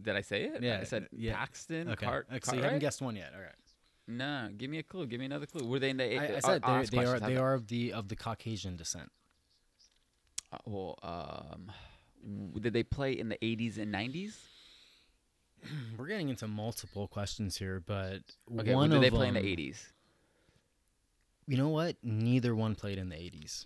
did 0.00 0.16
I 0.16 0.20
say 0.20 0.44
it? 0.44 0.62
Yeah, 0.62 0.78
I 0.80 0.84
said 0.84 1.08
yeah. 1.12 1.36
Paxton. 1.36 1.90
Okay. 1.90 2.06
Cart, 2.06 2.26
okay, 2.30 2.40
so 2.42 2.56
you 2.56 2.62
haven't 2.62 2.80
guessed 2.80 3.02
one 3.02 3.16
yet. 3.16 3.32
All 3.34 3.40
right. 3.40 3.52
No, 4.06 4.48
give 4.56 4.70
me 4.70 4.78
a 4.78 4.82
clue. 4.82 5.06
Give 5.06 5.20
me 5.20 5.26
another 5.26 5.46
clue. 5.46 5.66
Were 5.66 5.78
they 5.78 5.90
in 5.90 5.98
the? 5.98 6.04
eight- 6.04 6.18
I, 6.18 6.26
I 6.26 6.36
uh, 6.36 6.40
said 6.40 6.62
they're- 6.62 6.84
they 6.84 7.04
are 7.04 7.20
they 7.20 7.36
are 7.36 7.54
of 7.54 7.66
the 7.68 7.92
of 7.92 8.08
the 8.08 8.16
Caucasian 8.16 8.76
descent. 8.76 9.10
Uh, 10.52 10.58
well, 10.64 10.98
um, 11.02 11.70
did 12.58 12.72
they 12.72 12.82
play 12.82 13.12
in 13.12 13.28
the 13.28 13.36
80s 13.42 13.76
and 13.78 13.92
90s? 13.92 14.34
We're 15.98 16.06
getting 16.06 16.28
into 16.30 16.46
multiple 16.48 17.06
questions 17.08 17.56
here, 17.56 17.82
but 17.84 18.20
Okay, 18.58 18.74
one 18.74 18.90
well, 18.90 19.00
did 19.00 19.02
they 19.02 19.14
play 19.14 19.28
in 19.28 19.34
the 19.34 19.40
80s? 19.40 19.88
You 21.48 21.56
know 21.56 21.70
what? 21.70 21.96
Neither 22.02 22.54
one 22.54 22.74
played 22.74 22.98
in 22.98 23.08
the 23.08 23.16
80s. 23.16 23.64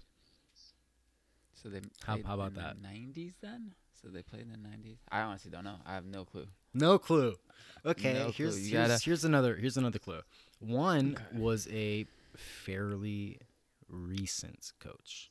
So 1.55 1.69
they 1.69 1.81
How- 2.05 2.23
how 2.23 2.35
about 2.35 2.49
in 2.51 2.55
that? 2.55 2.77
The 2.81 2.89
90s 2.89 3.35
then? 3.41 3.75
So 4.01 4.09
they 4.09 4.23
played 4.23 4.43
in 4.43 4.51
the 4.53 4.59
90s. 4.59 4.99
I 5.11 5.21
honestly 5.23 5.51
don't 5.51 5.65
know. 5.65 5.81
I 5.85 5.95
have 5.95 6.05
no 6.05 6.25
clue. 6.25 6.47
No 6.75 6.99
clue. 6.99 7.37
Okay, 7.85 8.15
No 8.15 8.25
clue. 8.27 8.33
here's 8.33 8.61
You 8.71 8.77
here's, 8.79 8.89
gotta- 8.89 9.05
here's 9.05 9.25
another 9.25 9.57
here's 9.57 9.77
another 9.77 9.99
clue. 9.99 10.23
One 10.61 11.17
Okay. 11.17 11.39
was 11.39 11.67
a 11.69 12.07
fairly 12.37 13.41
recent 13.89 14.73
coach. 14.79 15.31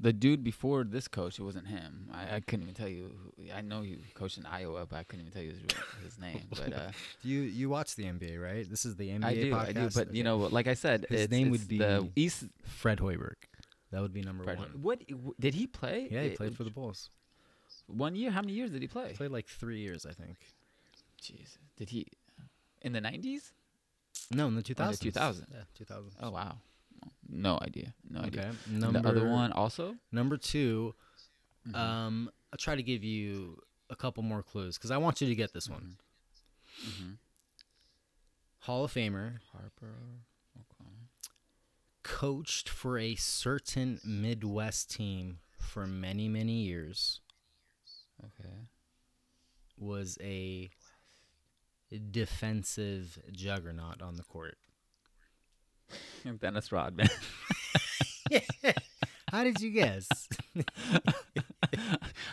The 0.00 0.12
dude 0.14 0.42
before 0.42 0.84
this 0.84 1.06
coach, 1.06 1.38
it 1.38 1.42
wasn't 1.42 1.66
him. 1.66 2.08
I, 2.12 2.36
I 2.36 2.40
couldn't 2.40 2.62
even 2.62 2.74
tell 2.74 2.88
you. 2.88 3.10
Who, 3.36 3.52
I 3.52 3.60
know 3.60 3.82
he 3.82 3.98
coached 4.14 4.38
in 4.38 4.46
Iowa, 4.46 4.86
but 4.86 4.96
I 4.96 5.02
couldn't 5.04 5.26
even 5.26 5.32
tell 5.34 5.42
you 5.42 5.50
his, 5.50 5.60
his 6.02 6.18
name. 6.26 6.40
But 6.50 6.72
uh, 6.72 6.90
You 7.22 7.40
you 7.40 7.68
watch 7.68 7.94
the 7.94 8.04
NBA, 8.04 8.42
right? 8.42 8.68
This 8.68 8.86
is 8.86 8.96
the 8.96 9.08
NBA 9.10 9.24
I 9.24 9.34
do, 9.34 9.52
podcast. 9.52 9.68
I 9.68 9.72
do. 9.72 9.90
But 9.94 10.08
Okay. 10.08 10.16
you 10.16 10.24
know, 10.24 10.38
like 10.38 10.66
I 10.66 10.72
said, 10.74 11.04
His 11.10 11.22
it's, 11.22 11.30
name 11.30 11.48
it's 11.48 11.58
would 11.60 11.68
be 11.68 11.78
the 11.78 12.08
East. 12.16 12.44
Fred 12.64 12.98
Hoiberg. 13.00 13.34
That 13.92 14.00
would 14.00 14.14
be 14.14 14.22
number 14.22 14.44
Fred- 14.44 14.58
one. 14.58 14.68
What 14.80 15.06
w- 15.08 15.34
did 15.38 15.52
he 15.54 15.66
play? 15.66 16.08
Yeah, 16.10 16.22
he 16.22 16.32
Uh, 16.32 16.36
played 16.36 16.56
for 16.56 16.64
the 16.64 16.70
Bulls. 16.70 17.10
one 17.86 18.14
year. 18.16 18.30
How 18.30 18.40
many 18.40 18.54
years 18.54 18.70
did 18.70 18.80
he 18.80 18.88
play? 18.88 19.12
Played 19.14 19.30
like 19.32 19.46
three 19.46 19.80
years, 19.80 20.06
I 20.06 20.12
think. 20.12 20.38
Jeez, 21.20 21.58
did 21.76 21.90
he 21.90 22.06
in 22.80 22.92
the 22.94 23.00
90s? 23.00 23.52
No, 24.30 24.46
in 24.48 24.54
the 24.54 24.62
2000s. 24.62 25.00
2000. 25.00 25.46
Yeah, 25.52 25.58
2000. 25.74 26.12
Oh 26.22 26.30
wow, 26.30 26.58
no 27.30 27.58
idea, 27.62 27.94
no 28.08 28.20
idea. 28.20 28.40
Okay. 28.40 28.58
And 28.66 28.80
Number 28.80 29.00
the 29.00 29.08
other 29.08 29.24
one 29.24 29.52
also. 29.52 29.96
Number 30.12 30.36
2 30.36 30.94
Mhm. 31.68 31.74
um, 31.74 32.30
I'll 32.52 32.56
try 32.58 32.74
to 32.74 32.82
give 32.82 33.04
you 33.04 33.60
a 33.90 33.96
couple 33.96 34.22
more 34.22 34.42
clues 34.42 34.76
because 34.78 34.90
I 34.90 34.96
want 34.96 35.20
you 35.20 35.28
to 35.28 35.34
get 35.34 35.52
this 35.52 35.68
one. 35.68 35.98
hmm 36.82 37.12
Hall 38.60 38.84
of 38.84 38.92
Famer, 38.92 39.38
Harper. 39.52 39.94
Okay. 40.58 40.90
coached 42.02 42.68
for 42.68 42.98
a 42.98 43.14
certain 43.14 44.00
Midwest 44.04 44.90
team 44.90 45.40
for 45.58 45.86
many, 45.86 46.28
many 46.28 46.62
years, 46.64 47.20
Okay. 48.24 48.68
was 49.76 50.18
a 50.20 50.70
defensive 52.10 53.18
juggernaut 53.32 54.00
on 54.02 54.16
the 54.16 54.22
court. 54.24 54.58
Dennis 56.40 56.72
Rodman. 56.72 57.08
How 59.30 59.44
did 59.44 59.60
you 59.60 59.70
guess? 59.70 60.08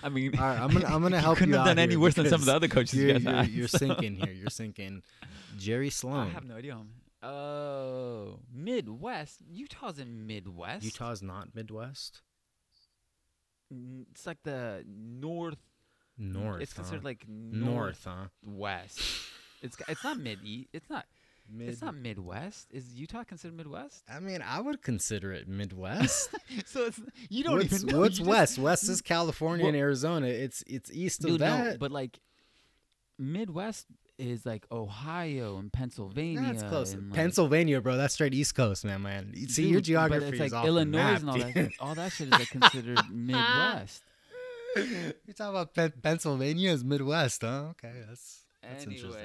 I 0.03 0.09
mean, 0.09 0.37
All 0.37 0.43
right, 0.45 0.59
I'm 0.59 0.71
gonna 0.71 0.87
I'm 0.87 1.01
gonna 1.01 1.21
help 1.21 1.37
couldn't 1.37 1.53
you 1.53 1.57
have 1.57 1.67
done 1.67 1.79
any 1.79 1.95
worse 1.95 2.15
than 2.15 2.27
some 2.27 2.41
of 2.41 2.45
the 2.45 2.55
other 2.55 2.67
coaches 2.67 2.95
you 2.95 3.07
You're, 3.07 3.19
you're, 3.19 3.43
you're 3.43 3.67
so- 3.67 3.77
sinking 3.77 4.15
here. 4.15 4.33
You're 4.33 4.49
sinking. 4.49 5.03
Jerry 5.57 5.89
Sloan. 5.89 6.27
I 6.27 6.29
have 6.31 6.45
no 6.45 6.55
idea. 6.55 6.77
Oh, 7.23 8.39
Midwest. 8.53 9.39
Utah's 9.49 9.99
in 9.99 10.27
Midwest. 10.27 10.83
Utah's 10.83 11.21
not 11.21 11.53
Midwest. 11.55 12.21
It's 14.11 14.25
like 14.25 14.41
the 14.43 14.83
north. 14.87 15.57
North. 16.17 16.61
It's 16.61 16.73
considered 16.73 17.01
huh? 17.01 17.09
like 17.09 17.25
North, 17.27 18.05
huh? 18.07 18.27
West. 18.43 19.01
it's 19.61 19.77
it's 19.87 20.03
not 20.03 20.17
mid. 20.17 20.39
east. 20.43 20.69
It's 20.73 20.89
not. 20.89 21.05
Mid- 21.49 21.69
It's 21.69 21.81
not 21.81 21.95
Midwest. 21.95 22.67
Is 22.71 22.93
Utah 22.95 23.23
considered 23.23 23.55
Midwest? 23.57 24.03
I 24.11 24.19
mean, 24.19 24.41
I 24.41 24.59
would 24.59 24.81
consider 24.81 25.31
it 25.33 25.47
Midwest. 25.47 26.29
so 26.65 26.85
it's 26.85 26.99
you 27.29 27.43
don't 27.43 27.55
what's 27.57 27.73
even 27.83 27.87
know. 27.87 27.99
what's 27.99 28.19
you 28.19 28.25
just- 28.25 28.29
west? 28.29 28.57
West 28.59 28.89
is 28.89 29.01
California 29.01 29.65
and 29.67 29.75
Arizona. 29.75 30.27
It's 30.27 30.63
it's 30.67 30.91
east 30.91 31.23
of 31.23 31.31
Dude, 31.31 31.41
that. 31.41 31.79
but 31.79 31.91
like 31.91 32.19
Midwest 33.19 33.85
is 34.19 34.45
like 34.45 34.65
Ohio 34.71 35.57
and 35.57 35.71
Pennsylvania. 35.71 36.41
That's 36.41 36.63
close. 36.63 36.93
and, 36.93 37.09
like, 37.09 37.15
Pennsylvania, 37.17 37.81
bro. 37.81 37.97
That's 37.97 38.13
straight 38.15 38.33
East 38.33 38.55
Coast, 38.55 38.83
man. 38.85 39.01
Man, 39.03 39.33
see 39.47 39.63
your 39.67 39.81
Dude, 39.81 39.95
but 39.95 40.09
geography 40.09 40.25
it's 40.25 40.33
is 40.35 40.39
like 40.39 40.53
off 40.53 40.63
the 40.63 40.67
Illinois 40.67 40.97
map, 40.97 41.19
and 41.21 41.29
all 41.29 41.37
that. 41.37 41.71
All 41.79 41.95
that 41.95 42.11
shit 42.11 42.27
is 42.27 42.31
like 42.33 42.49
considered 42.49 42.99
Midwest. 43.11 44.03
You're 44.75 45.33
talking 45.35 45.49
about 45.55 45.73
Pen- 45.73 45.93
Pennsylvania 46.03 46.71
is 46.71 46.83
Midwest, 46.83 47.41
huh? 47.41 47.67
Okay, 47.71 47.93
that's 48.07 48.41
that's. 48.69 48.85
Anyways, 48.85 49.15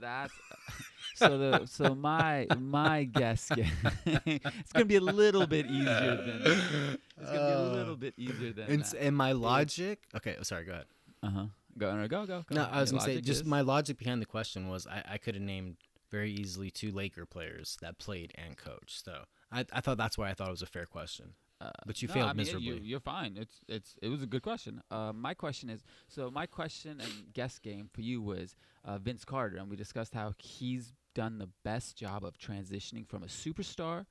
that's 0.00 0.32
so 1.14 1.38
the 1.38 1.66
so 1.66 1.94
my 1.94 2.46
my 2.58 3.04
guess 3.04 3.50
it's 3.56 4.72
gonna 4.72 4.84
be 4.84 4.96
a 4.96 5.00
little 5.00 5.46
bit 5.46 5.66
easier 5.66 6.16
than 6.16 6.40
it's 6.44 7.30
gonna 7.30 7.32
be 7.32 7.36
a 7.36 7.58
Uh, 7.58 7.72
little 7.74 7.96
bit 7.96 8.14
easier 8.16 8.52
than 8.52 8.70
And, 8.70 8.84
that. 8.84 8.94
and 9.00 9.16
my 9.16 9.32
logic. 9.32 10.00
Okay, 10.14 10.36
oh, 10.38 10.42
sorry. 10.42 10.64
Go 10.64 10.72
ahead. 10.72 10.86
Uh 11.22 11.30
huh. 11.30 11.44
Go 11.78 11.96
no, 11.96 12.08
go 12.08 12.26
go. 12.26 12.42
go. 12.48 12.54
No, 12.54 12.64
I 12.70 12.80
was 12.80 12.90
Your 12.90 12.98
gonna 12.98 13.06
say 13.10 13.14
logic 13.16 13.24
just 13.24 13.40
is- 13.42 13.46
my 13.46 13.60
logic 13.60 13.98
behind 13.98 14.20
the 14.20 14.26
question 14.26 14.68
was 14.68 14.86
I, 14.86 15.02
I 15.12 15.18
could 15.18 15.34
have 15.34 15.42
named 15.44 15.76
very 16.10 16.30
easily 16.32 16.70
two 16.70 16.92
Laker 16.92 17.24
players 17.24 17.78
that 17.80 17.98
played 17.98 18.32
and 18.34 18.56
coached. 18.56 19.02
So 19.04 19.24
I, 19.50 19.64
I 19.72 19.80
thought 19.80 19.96
that's 19.96 20.18
why 20.18 20.28
I 20.30 20.34
thought 20.34 20.48
it 20.48 20.50
was 20.50 20.60
a 20.62 20.66
fair 20.66 20.84
question. 20.86 21.32
Uh, 21.62 21.70
But 21.86 22.02
you 22.02 22.08
no, 22.08 22.14
failed 22.14 22.30
I 22.30 22.32
mean, 22.32 22.46
You, 22.46 22.54
miserably. 22.54 22.80
you're 22.88 23.00
fine. 23.00 23.36
It's 23.36 23.60
it's 23.68 23.96
it 24.02 24.08
was 24.08 24.22
a 24.22 24.26
good 24.26 24.42
question. 24.42 24.82
Uh, 24.90 25.12
my 25.12 25.34
question 25.34 25.68
is 25.70 25.84
so 26.08 26.30
my 26.30 26.46
question 26.46 27.00
and 27.00 27.32
guess 27.32 27.58
game 27.58 27.88
for 27.92 28.00
you 28.00 28.20
was 28.20 28.56
uh, 28.84 28.98
Vince 28.98 29.24
Carter, 29.24 29.56
and 29.58 29.70
we 29.70 29.76
discussed 29.76 30.14
how 30.14 30.32
he's 30.38 30.92
done 31.14 31.38
the 31.38 31.48
best 31.62 31.96
job 31.96 32.24
of 32.24 32.38
transitioning 32.38 33.06
from 33.06 33.22
a 33.22 33.26
superstar 33.26 34.06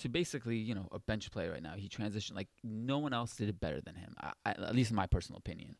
to 0.00 0.08
basically 0.08 0.56
you 0.56 0.74
know 0.74 0.88
a 0.92 0.98
bench 0.98 1.30
player 1.30 1.52
right 1.52 1.62
now. 1.62 1.74
He 1.76 1.88
transitioned 1.88 2.34
like 2.36 2.48
no 2.62 2.98
one 2.98 3.12
else 3.12 3.36
did 3.36 3.48
it 3.48 3.60
better 3.60 3.80
than 3.80 3.94
him, 3.96 4.14
I, 4.20 4.32
I, 4.44 4.50
at 4.50 4.74
least 4.74 4.90
in 4.90 4.96
my 4.96 5.06
personal 5.06 5.38
opinion. 5.38 5.76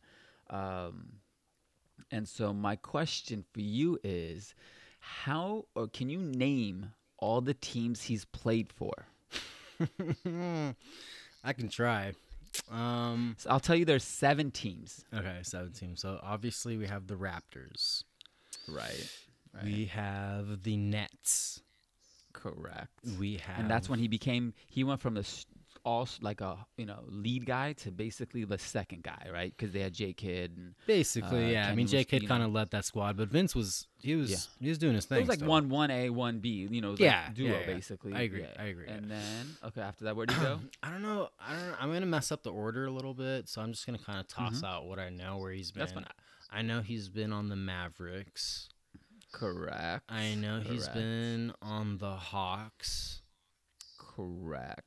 Um, 0.49 1.19
and 2.11 2.27
so 2.27 2.53
my 2.53 2.75
question 2.75 3.43
for 3.53 3.61
you 3.61 3.97
is, 4.03 4.53
how 4.99 5.65
or 5.75 5.87
can 5.87 6.09
you 6.09 6.19
name 6.19 6.93
all 7.17 7.41
the 7.41 7.53
teams 7.53 8.03
he's 8.03 8.25
played 8.25 8.71
for? 8.71 8.93
I 11.43 11.53
can 11.53 11.69
try. 11.69 12.13
Um, 12.71 13.35
So 13.37 13.49
I'll 13.49 13.59
tell 13.59 13.75
you, 13.75 13.85
there's 13.85 14.03
seven 14.03 14.51
teams. 14.51 15.05
okay, 15.13 15.39
seven 15.43 15.71
teams. 15.73 16.01
So 16.01 16.19
obviously 16.23 16.77
we 16.77 16.87
have 16.87 17.07
the 17.07 17.15
Raptors. 17.15 18.03
Right. 18.67 19.09
Right. 19.53 19.63
We 19.63 19.85
have 19.85 20.63
the 20.63 20.77
Nets. 20.77 21.61
Correct. 22.33 22.89
We 23.19 23.37
have 23.37 23.59
and 23.59 23.69
that's 23.69 23.89
when 23.89 23.99
he 23.99 24.07
became. 24.07 24.53
He 24.67 24.83
went 24.83 25.01
from 25.01 25.15
the 25.15 25.27
all 25.87 26.07
like 26.21 26.41
a 26.41 26.57
you 26.77 26.85
know 26.85 26.99
lead 27.07 27.45
guy 27.45 27.71
to 27.73 27.91
basically 27.91 28.43
the 28.43 28.57
second 28.57 29.03
guy, 29.03 29.27
right? 29.31 29.53
Because 29.55 29.71
they 29.73 29.79
had 29.79 29.93
J 29.93 30.11
Kidd 30.13 30.51
and 30.57 30.75
Basically, 30.85 31.45
Uh, 31.45 31.49
yeah. 31.49 31.69
I 31.69 31.75
mean, 31.75 31.87
J 31.87 32.03
Kidd 32.03 32.21
you 32.23 32.27
kind 32.27 32.43
of 32.43 32.51
led 32.51 32.71
that 32.71 32.83
squad, 32.85 33.15
but 33.17 33.29
Vince 33.29 33.55
was 33.55 33.87
he 34.01 34.15
was 34.15 34.29
Yeah. 34.31 34.37
he 34.59 34.69
was 34.69 34.77
doing 34.77 34.95
his 34.95 35.05
thing. 35.05 35.17
it 35.19 35.21
was 35.21 35.29
like 35.29 35.37
still. 35.39 35.49
one 35.49 35.69
one 35.69 35.89
A 35.91 36.09
one 36.09 36.39
B. 36.39 36.67
You 36.69 36.81
know, 36.81 36.93
it 36.93 36.99
Yeah, 36.99 37.23
like 37.27 37.35
duo 37.35 37.51
yeah, 37.53 37.59
yeah. 37.61 37.65
basically. 37.65 38.13
I 38.13 38.21
agree, 38.21 38.41
Yeah. 38.41 38.53
I 38.61 38.65
agree. 38.65 38.87
And 38.87 39.09
then 39.09 39.55
okay, 39.63 39.81
after 39.81 40.03
that, 40.05 40.15
where'd 40.15 40.29
he 40.31 40.39
go? 40.41 40.59
I 40.83 40.91
don't 40.91 41.01
know. 41.01 41.29
I 41.39 41.53
don't. 41.53 41.67
Know. 41.69 41.75
I'm 41.79 41.93
gonna 41.93 42.05
mess 42.05 42.31
up 42.31 42.43
the 42.43 42.51
order 42.51 42.85
a 42.85 42.91
little 42.91 43.13
bit, 43.13 43.47
so 43.47 43.61
I'm 43.61 43.71
just 43.71 43.85
gonna 43.85 43.97
kind 43.97 44.19
of 44.19 44.27
toss 44.27 44.61
Mhm. 44.61 44.67
out 44.67 44.85
what 44.87 44.99
I 44.99 45.09
know 45.09 45.37
where 45.37 45.51
he's 45.53 45.71
been. 45.71 45.87
I 46.51 46.61
know 46.61 46.81
he's 46.81 47.07
been 47.09 47.31
on 47.33 47.49
the 47.49 47.55
Mavericks. 47.55 48.69
Correct. 49.31 50.03
I 50.09 50.35
know 50.35 50.61
he's 50.61 50.87
been 50.89 51.53
on 51.61 51.97
the 51.97 52.15
Hawks. 52.15 53.21
correct. 53.97 54.83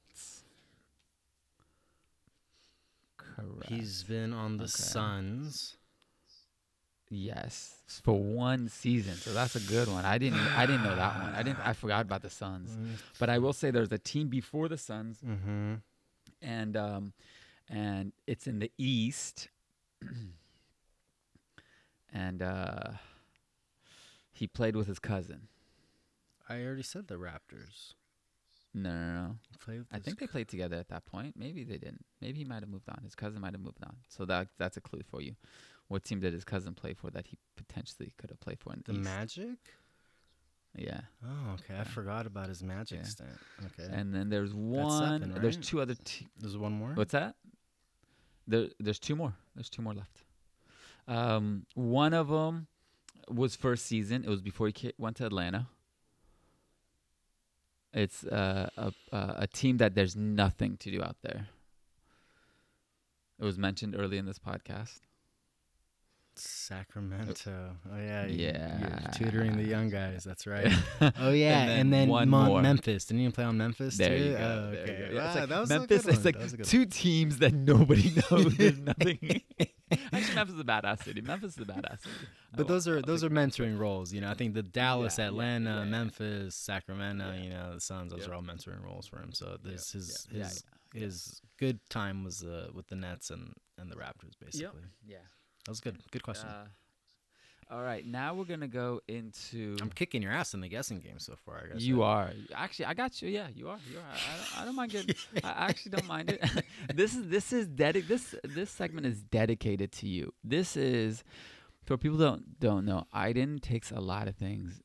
Correct. 3.41 3.69
He's 3.71 4.03
been 4.05 4.33
on 4.33 4.57
the 4.59 4.65
Okay. 4.65 4.71
Suns. 4.73 5.77
yes 7.09 7.77
for 8.05 8.23
one 8.23 8.69
season, 8.69 9.15
so 9.15 9.33
that's 9.33 9.57
a 9.57 9.61
good 9.61 9.89
one. 9.89 10.05
I 10.05 10.19
didn't. 10.19 10.39
I 10.57 10.65
didn't 10.67 10.85
know 10.85 10.95
that 10.95 11.17
one. 11.21 11.35
I 11.35 11.43
didn't. 11.43 11.59
I 11.67 11.73
forgot 11.73 12.03
about 12.03 12.23
the 12.23 12.31
Suns. 12.31 12.77
But 13.19 13.29
I 13.31 13.39
will 13.39 13.53
say 13.53 13.71
there's 13.73 13.91
a 13.93 13.99
team 13.99 14.29
before 14.29 14.69
the 14.69 14.79
Suns, 14.79 15.19
Mm-hmm. 15.27 15.75
and 16.41 16.77
um, 16.77 17.13
and 17.69 18.13
it's 18.29 18.47
in 18.47 18.59
the 18.61 18.71
East, 18.79 19.49
and 22.13 22.43
uh, 22.43 22.93
he 24.33 24.47
played 24.47 24.77
with 24.77 24.87
his 24.87 24.99
cousin. 24.99 25.49
I 26.49 26.63
already 26.65 26.83
said 26.83 27.09
the 27.09 27.15
Raptors. 27.17 27.95
No, 28.73 28.91
no, 28.93 29.13
no. 29.69 29.85
I 29.93 29.99
think 29.99 30.19
they 30.21 30.27
played 30.27 30.49
together 30.49 30.77
at 30.77 30.89
that 30.89 31.05
point. 31.07 31.35
Maybe 31.37 31.65
they 31.65 31.77
didn't. 31.79 32.05
Maybe 32.21 32.39
he 32.39 32.45
might 32.45 32.61
have 32.61 32.69
moved 32.69 32.89
on. 32.89 33.01
His 33.03 33.15
cousin 33.15 33.41
might 33.41 33.53
have 33.53 33.61
moved 33.61 33.83
on. 33.85 33.97
So 34.09 34.25
that 34.27 34.49
that's 34.59 34.77
a 34.77 34.81
clue 34.81 35.01
for 35.11 35.21
you. 35.21 35.35
What 35.89 36.05
team 36.05 36.21
did 36.21 36.33
his 36.33 36.45
cousin 36.45 36.75
play 36.75 36.95
for 36.95 37.11
that 37.11 37.27
he 37.27 37.37
potentially 37.57 38.13
could 38.17 38.31
have 38.31 38.39
played 38.39 38.61
for 38.61 38.73
in 38.73 38.83
the, 38.87 38.93
the 38.93 38.99
East? 39.01 39.05
Magic. 39.11 39.59
Yeah. 40.77 41.01
Oh, 41.27 41.55
okay. 41.55 41.81
I 41.81 41.83
forgot 41.85 42.27
about 42.27 42.49
his 42.49 42.63
Magic 42.63 43.01
Yeah. 43.01 43.07
stint. 43.07 43.31
Okay. 43.67 43.89
And 43.93 44.15
then 44.15 44.29
there's 44.29 44.55
one. 44.55 45.33
There's 45.41 45.57
right? 45.57 45.65
two 45.65 45.81
other. 45.81 45.95
Te- 45.97 46.29
There's 46.39 46.57
one 46.57 46.73
more. 46.73 46.91
What's 46.95 47.11
that? 47.13 47.35
There, 48.47 48.69
there's 48.79 49.01
two 49.01 49.17
more. 49.17 49.35
There's 49.57 49.69
two 49.69 49.83
more 49.83 49.95
left. 49.95 50.23
Um, 51.09 51.67
one 51.75 52.15
of 52.15 52.29
them 52.29 52.69
was 53.29 53.57
first 53.57 53.87
season. 53.87 54.23
It 54.25 54.29
was 54.29 54.41
before 54.43 54.69
he 54.69 54.93
went 54.97 55.17
to 55.17 55.27
Atlanta. 55.27 55.67
It's 57.93 58.25
uh, 58.25 58.69
a 58.77 58.93
a 59.13 59.35
a 59.39 59.47
team 59.47 59.79
that 59.79 59.95
there's 59.95 60.15
nothing 60.17 60.77
to 60.79 60.91
do 60.91 61.03
out 61.03 61.17
there. 61.23 61.49
It 63.41 63.45
was 63.45 63.59
mentioned 63.59 63.97
early 63.99 64.19
in 64.19 64.27
this 64.27 64.39
podcast. 64.39 65.01
Sacramento. 66.37 67.77
Oh 67.93 67.97
yeah. 67.99 68.27
Yeah. 68.27 68.79
You're 68.79 69.13
tutoring 69.31 69.57
the 69.57 69.65
young 69.65 69.91
guys. 69.91 70.25
That's 70.25 70.47
right. 70.47 70.73
Oh 71.19 71.31
yeah, 71.33 71.67
then 71.67 71.79
and 71.81 71.93
then, 71.93 72.09
one 72.09 72.29
Mon-. 72.29 72.63
Memphis. 72.63 73.05
Didn't 73.07 73.23
you 73.23 73.31
play 73.31 73.45
on 73.45 73.57
Memphis 73.59 73.97
There 73.97 74.17
too? 74.17 74.25
you 74.25 74.33
go. 74.33 74.39
Oh, 74.39 74.71
there 74.75 74.81
you 74.81 75.07
go. 75.09 75.15
Yeah, 75.15 75.27
it's 75.27 75.37
like 75.41 75.49
that 75.49 75.61
was 75.61 75.71
a 75.71 75.79
Memphis. 75.79 76.05
good 76.05 76.15
It's 76.15 76.25
one. 76.25 76.35
Like 76.59 76.67
two 76.67 76.87
teams 76.87 77.39
that 77.39 77.53
nobody 77.55 78.13
knows. 78.31 78.57
There's 78.57 78.79
nothing. 78.79 79.43
Actually, 80.13 80.35
Memphis 80.35 80.55
is 80.55 80.61
a 80.61 80.65
badass 80.65 81.03
city. 81.05 81.21
Memphis 81.21 81.53
is 81.57 81.63
a 81.63 81.65
badass 81.65 82.03
city. 82.03 82.15
But 82.57 82.69
those 82.69 82.89
are 82.89 83.01
those 83.03 83.23
are 83.25 83.31
mentoring 83.31 83.79
roles, 83.79 84.13
you 84.13 84.21
know. 84.21 84.31
I 84.31 84.35
think 84.35 84.55
the 84.55 84.63
Dallas, 84.63 85.19
Yeah, 85.19 85.27
Atlanta, 85.29 85.71
yeah, 85.71 85.79
yeah. 85.79 85.85
Memphis, 85.85 86.55
Sacramento, 86.57 87.33
you 87.41 87.51
know, 87.51 87.75
the 87.75 87.81
Suns, 87.81 88.13
those 88.13 88.21
Yep. 88.23 88.31
are 88.31 88.35
all 88.35 88.43
mentoring 88.43 88.83
roles 88.85 89.07
for 89.07 89.19
him. 89.19 89.33
So 89.33 89.57
this 89.63 89.93
his 89.93 90.27
his 90.33 90.65
his 90.95 91.41
good 91.59 91.79
time 91.89 92.25
was 92.25 92.43
uh, 92.43 92.69
with 92.75 92.89
the 92.89 92.97
Nets 92.97 93.31
and 93.31 93.55
and 93.79 93.91
the 93.91 93.97
Raptors 93.97 94.33
basically. 94.41 94.83
Yeah. 95.07 95.19
That 95.67 95.71
was 95.71 95.81
good. 95.81 95.99
Good 96.11 96.23
question. 96.23 96.49
Uh, 96.49 96.67
all 97.73 97.83
right, 97.83 98.05
now 98.05 98.35
we're 98.35 98.45
gonna 98.45 98.67
go 98.69 99.01
into. 99.07 99.77
I'm 99.81 99.91
kicking 99.91 100.23
your 100.23 100.33
ass 100.33 100.55
in 100.55 100.61
the 100.61 100.69
guessing 100.69 100.99
game 100.99 101.19
so 101.19 101.35
far. 101.45 101.63
I 101.65 101.73
guess 101.73 101.83
You 101.83 102.03
are 102.03 102.33
actually. 102.55 102.87
I 102.87 102.95
got 102.95 103.23
you. 103.23 103.29
Yeah, 103.29 103.47
you 103.55 103.69
are. 103.69 103.79
You 103.91 103.99
are. 103.99 104.03
I, 104.03 104.15
I, 104.15 104.37
don't, 104.37 104.63
I 104.63 104.65
don't 104.65 104.75
mind 104.77 104.93
getting. 104.93 105.15
I 105.45 105.67
actually 105.69 105.93
don't 105.93 106.07
mind 106.09 106.31
it. 106.31 106.65
this 106.95 107.15
is 107.15 107.29
this 107.29 107.53
is 107.53 107.69
dedi- 107.69 108.07
This 108.09 108.35
this 108.43 108.71
segment 108.71 109.07
is 109.07 109.23
dedicated 109.23 109.93
to 109.93 110.09
you. 110.09 110.33
This 110.43 110.77
is 110.77 111.23
for 111.85 111.97
people 111.97 112.19
who 112.19 112.25
don't 112.25 112.59
don't 112.59 112.85
know. 112.85 113.05
Aiden 113.15 113.61
takes 113.61 113.91
a 113.93 114.01
lot 114.01 114.27
of 114.27 114.35
things 114.37 114.81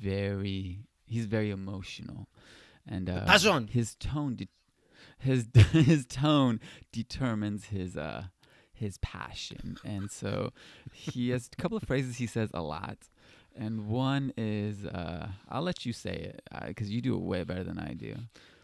very. 0.00 0.80
He's 1.08 1.26
very 1.26 1.50
emotional, 1.52 2.26
and 2.88 3.08
uh, 3.08 3.24
Passion. 3.26 3.68
his 3.68 3.94
tone. 3.94 4.34
De- 4.36 4.48
his 5.18 5.46
his 5.72 6.04
tone 6.06 6.60
determines 6.92 7.66
his 7.66 7.96
uh 7.96 8.24
his 8.76 8.98
passion, 8.98 9.76
and 9.84 10.10
so 10.10 10.52
he 10.92 11.30
has 11.30 11.48
a 11.52 11.56
couple 11.60 11.76
of 11.76 11.82
phrases 11.84 12.16
he 12.16 12.26
says 12.26 12.50
a 12.54 12.62
lot. 12.62 12.98
And 13.58 13.86
one 13.88 14.32
is, 14.36 14.84
uh, 14.84 15.28
I'll 15.48 15.62
let 15.62 15.86
you 15.86 15.92
say 15.94 16.12
it 16.14 16.42
because 16.68 16.90
you 16.90 17.00
do 17.00 17.14
it 17.14 17.22
way 17.22 17.42
better 17.42 17.64
than 17.64 17.78
I 17.78 17.94
do. 17.94 18.14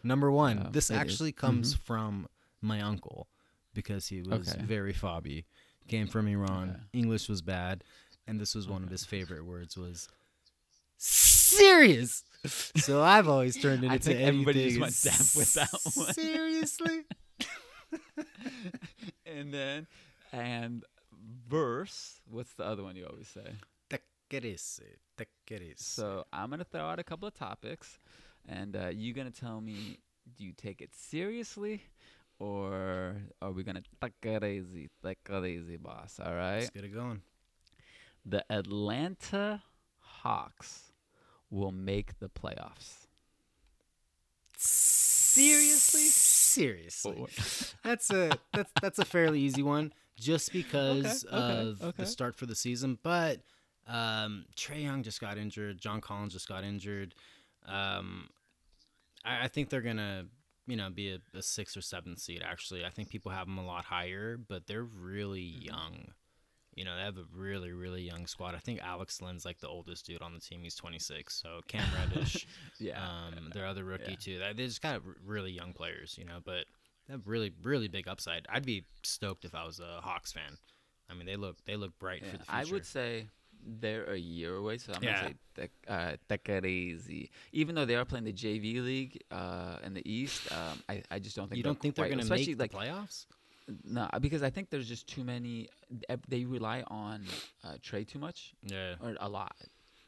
Number 0.03 0.29
one, 0.31 0.59
Uh, 0.59 0.69
this 0.71 0.91
it 0.91 0.93
is. 0.95 0.99
actually 0.99 1.31
comes 1.31 1.73
from 1.73 2.27
my 2.61 2.79
uncle 2.79 3.27
because 3.73 4.07
he 4.07 4.21
was 4.21 4.47
Okay. 4.49 4.61
very 4.63 4.93
fobby. 4.93 5.45
Came 5.87 6.07
from 6.07 6.27
Iran. 6.27 6.69
Okay. 6.69 6.79
English 6.93 7.27
was 7.27 7.41
bad, 7.41 7.83
and 8.27 8.39
this 8.39 8.53
was 8.53 8.67
one 8.67 8.83
of 8.83 8.89
his 8.89 9.03
favorite 9.03 9.43
words 9.45 9.75
was 9.77 10.07
serious. 10.97 12.23
So 12.75 13.01
I've 13.01 13.29
always 13.29 13.55
turned 13.55 13.85
it 13.85 13.89
I 13.89 13.93
into 13.93 14.09
think 14.09 14.19
everybody 14.19 14.67
just 14.67 14.79
went 14.81 15.01
deaf 15.01 15.33
with 15.37 15.53
that 15.53 15.71
one. 15.95 16.13
Seriously? 16.13 17.03
and 19.25 19.53
then, 19.53 19.87
and 20.33 20.83
verse. 21.47 22.19
What's 22.29 22.53
the 22.55 22.65
other 22.65 22.83
one 22.83 22.97
you 22.97 23.05
always 23.05 23.27
say? 23.27 23.53
Tequerese, 23.89 24.81
tequerese. 25.17 25.79
So 25.79 26.25
I'm 26.33 26.49
gonna 26.49 26.65
throw 26.65 26.81
out 26.81 26.99
a 26.99 27.03
couple 27.03 27.27
of 27.27 27.33
topics, 27.35 27.99
and 28.49 28.75
uh, 28.75 28.89
you're 28.89 29.15
gonna 29.15 29.31
tell 29.31 29.61
me, 29.61 29.99
do 30.35 30.43
you 30.43 30.51
take 30.51 30.81
it 30.81 30.93
seriously, 30.95 31.83
or 32.39 33.15
are 33.41 33.51
we 33.51 33.63
gonna 33.63 33.83
take 34.01 34.13
it 34.23 34.43
easy, 34.43 34.89
take 35.03 35.19
it 35.29 35.45
easy, 35.45 35.77
boss? 35.77 36.19
All 36.21 36.33
right. 36.33 36.61
Let's 36.61 36.71
get 36.71 36.83
it 36.83 36.93
going. 36.93 37.21
The 38.25 38.43
Atlanta 38.49 39.61
Hawks 39.99 40.91
will 41.49 41.71
make 41.71 42.19
the 42.19 42.29
playoffs. 42.29 43.07
Seriously? 44.57 46.07
Seriously. 46.07 47.27
That's 47.83 48.09
a 48.11 48.31
that's 48.53 48.71
that's 48.81 48.99
a 48.99 49.05
fairly 49.05 49.39
easy 49.41 49.63
one, 49.63 49.91
just 50.23 50.51
because 50.53 51.25
okay, 51.25 51.35
of 51.35 51.81
okay. 51.81 51.93
the 51.97 52.05
start 52.05 52.35
for 52.35 52.45
the 52.45 52.55
season. 52.55 52.97
But 53.03 53.41
um, 53.87 54.45
Trae 54.55 54.83
Young 54.83 55.03
just 55.03 55.19
got 55.19 55.37
injured. 55.37 55.79
John 55.79 56.01
Collins 56.01 56.33
just 56.33 56.47
got 56.47 56.63
injured. 56.63 57.15
Um, 57.67 58.29
I, 59.25 59.45
I 59.45 59.47
think 59.47 59.69
they're 59.69 59.81
gonna, 59.81 60.25
you 60.67 60.75
know, 60.75 60.89
be 60.89 61.11
a, 61.11 61.37
a 61.37 61.41
six 61.41 61.75
or 61.77 61.81
seven 61.81 62.17
seed. 62.17 62.41
Actually, 62.45 62.85
I 62.85 62.89
think 62.89 63.09
people 63.09 63.31
have 63.31 63.47
them 63.47 63.57
a 63.57 63.65
lot 63.65 63.85
higher, 63.85 64.37
but 64.37 64.67
they're 64.67 64.83
really 64.83 65.41
Mm-hmm. 65.57 65.65
young. 65.65 66.07
You 66.75 66.85
know, 66.85 66.95
they 66.97 67.03
have 67.03 67.17
a 67.17 67.25
really 67.35 67.71
really 67.71 68.01
young 68.01 68.25
squad. 68.25 68.55
I 68.55 68.57
think 68.59 68.79
Alex 68.81 69.21
Len's 69.21 69.45
like 69.45 69.59
the 69.59 69.67
oldest 69.67 70.07
dude 70.07 70.23
on 70.23 70.33
the 70.33 70.39
team. 70.39 70.61
He's 70.63 70.73
26. 70.75 71.31
So 71.35 71.59
Cam 71.67 71.85
Reddish. 72.15 72.47
yeah. 72.79 72.99
Um, 72.99 73.51
their 73.53 73.67
other 73.67 73.83
rookie 73.83 74.11
yeah. 74.11 74.17
too. 74.17 74.39
They 74.55 74.65
just 74.65 74.81
got 74.81 75.01
really 75.23 75.51
young 75.51 75.73
players, 75.73 76.15
you 76.17 76.25
know, 76.25 76.39
but 76.43 76.65
have 77.09 77.27
really 77.27 77.51
really 77.61 77.87
big 77.87 78.07
upside. 78.07 78.45
I'd 78.49 78.65
be 78.65 78.85
stoked 79.03 79.45
if 79.45 79.53
I 79.55 79.65
was 79.65 79.79
a 79.79 79.99
Hawks 80.01 80.31
fan. 80.31 80.57
I 81.09 81.13
mean, 81.13 81.25
they 81.25 81.35
look 81.35 81.57
they 81.65 81.75
look 81.75 81.97
bright 81.99 82.21
Yeah, 82.23 82.31
for 82.31 82.37
the 82.37 82.45
future. 82.45 82.57
I 82.69 82.71
would 82.71 82.85
say 82.85 83.27
they're 83.65 84.05
a 84.11 84.17
year 84.17 84.55
away, 84.55 84.77
so 84.77 84.93
I'm 84.93 85.01
Yeah. 85.03 85.21
gonna 85.23 85.35
say 85.57 85.69
uh, 85.87 86.15
take. 86.27 87.29
Even 87.51 87.75
though 87.75 87.85
they 87.85 87.95
are 87.95 88.05
playing 88.05 88.25
the 88.25 88.33
JV 88.33 88.83
league 88.83 89.21
uh, 89.31 89.77
in 89.83 89.93
the 89.93 90.09
East, 90.11 90.51
um, 90.51 90.81
I, 90.89 91.01
I 91.11 91.19
just 91.19 91.35
don't 91.35 91.47
think 91.49 91.57
you 91.57 91.63
they're 91.63 91.71
don't 91.71 91.79
think 91.81 91.95
they're 91.95 92.07
going 92.07 92.17
to 92.19 92.23
especially 92.23 92.55
make 92.55 92.59
like 92.59 92.71
the 92.71 92.77
playoffs? 92.77 93.25
no, 93.85 94.09
because 94.19 94.43
I 94.43 94.49
think 94.49 94.69
there's 94.69 94.87
just 94.89 95.07
too 95.07 95.23
many. 95.23 95.69
They 96.27 96.43
rely 96.45 96.83
on 96.87 97.25
uh, 97.63 97.75
Trae 97.81 98.05
too 98.07 98.19
much 98.19 98.53
Yeah. 98.65 98.95
or 98.99 99.15
a 99.19 99.29
lot. 99.29 99.55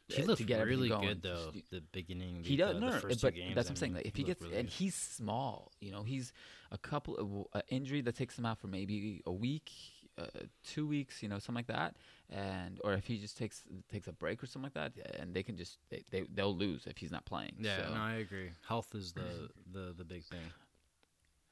He 0.08 0.22
looked 0.22 0.38
to 0.38 0.44
get 0.44 0.64
really 0.64 0.88
going. 0.88 1.08
good 1.08 1.22
though. 1.22 1.50
The 1.70 1.80
beginning, 1.92 2.42
He 2.44 2.56
the, 2.56 2.62
does, 2.64 2.74
the 2.74 2.80
no, 2.80 3.00
but 3.22 3.34
games. 3.34 3.54
that's 3.54 3.68
I 3.68 3.70
what 3.70 3.70
I'm 3.70 3.76
saying. 3.76 3.94
Like, 3.94 4.06
if 4.06 4.14
he 4.14 4.22
looked 4.22 4.40
gets 4.40 4.42
really 4.42 4.56
and 4.60 4.68
good. 4.68 4.74
he's 4.74 4.94
small, 4.94 5.72
you 5.80 5.90
know, 5.90 6.02
he's 6.04 6.32
a 6.70 6.78
couple 6.78 7.16
of 7.16 7.46
uh, 7.52 7.62
injury 7.68 8.00
that 8.02 8.16
takes 8.16 8.38
him 8.38 8.46
out 8.46 8.58
for 8.58 8.68
maybe 8.68 9.22
a 9.26 9.32
week, 9.32 9.70
uh, 10.18 10.26
two 10.64 10.86
weeks, 10.86 11.22
you 11.22 11.28
know, 11.28 11.38
something 11.38 11.56
like 11.56 11.66
that, 11.66 11.96
and 12.30 12.80
or 12.84 12.92
if 12.94 13.06
he 13.06 13.18
just 13.18 13.36
takes 13.36 13.62
takes 13.90 14.06
a 14.06 14.12
break 14.12 14.42
or 14.42 14.46
something 14.46 14.70
like 14.74 14.94
that, 14.94 15.16
and 15.18 15.34
they 15.34 15.42
can 15.42 15.56
just 15.56 15.78
they, 15.90 16.02
they 16.10 16.24
they'll 16.32 16.54
lose 16.56 16.86
if 16.86 16.98
he's 16.98 17.10
not 17.10 17.24
playing. 17.24 17.54
yeah, 17.58 17.86
so. 17.88 17.94
no, 17.94 18.00
I 18.00 18.14
agree. 18.14 18.50
Health 18.68 18.94
is 18.94 19.12
the 19.12 19.50
the 19.72 19.92
the 19.96 20.04
big 20.04 20.24
thing. 20.24 20.38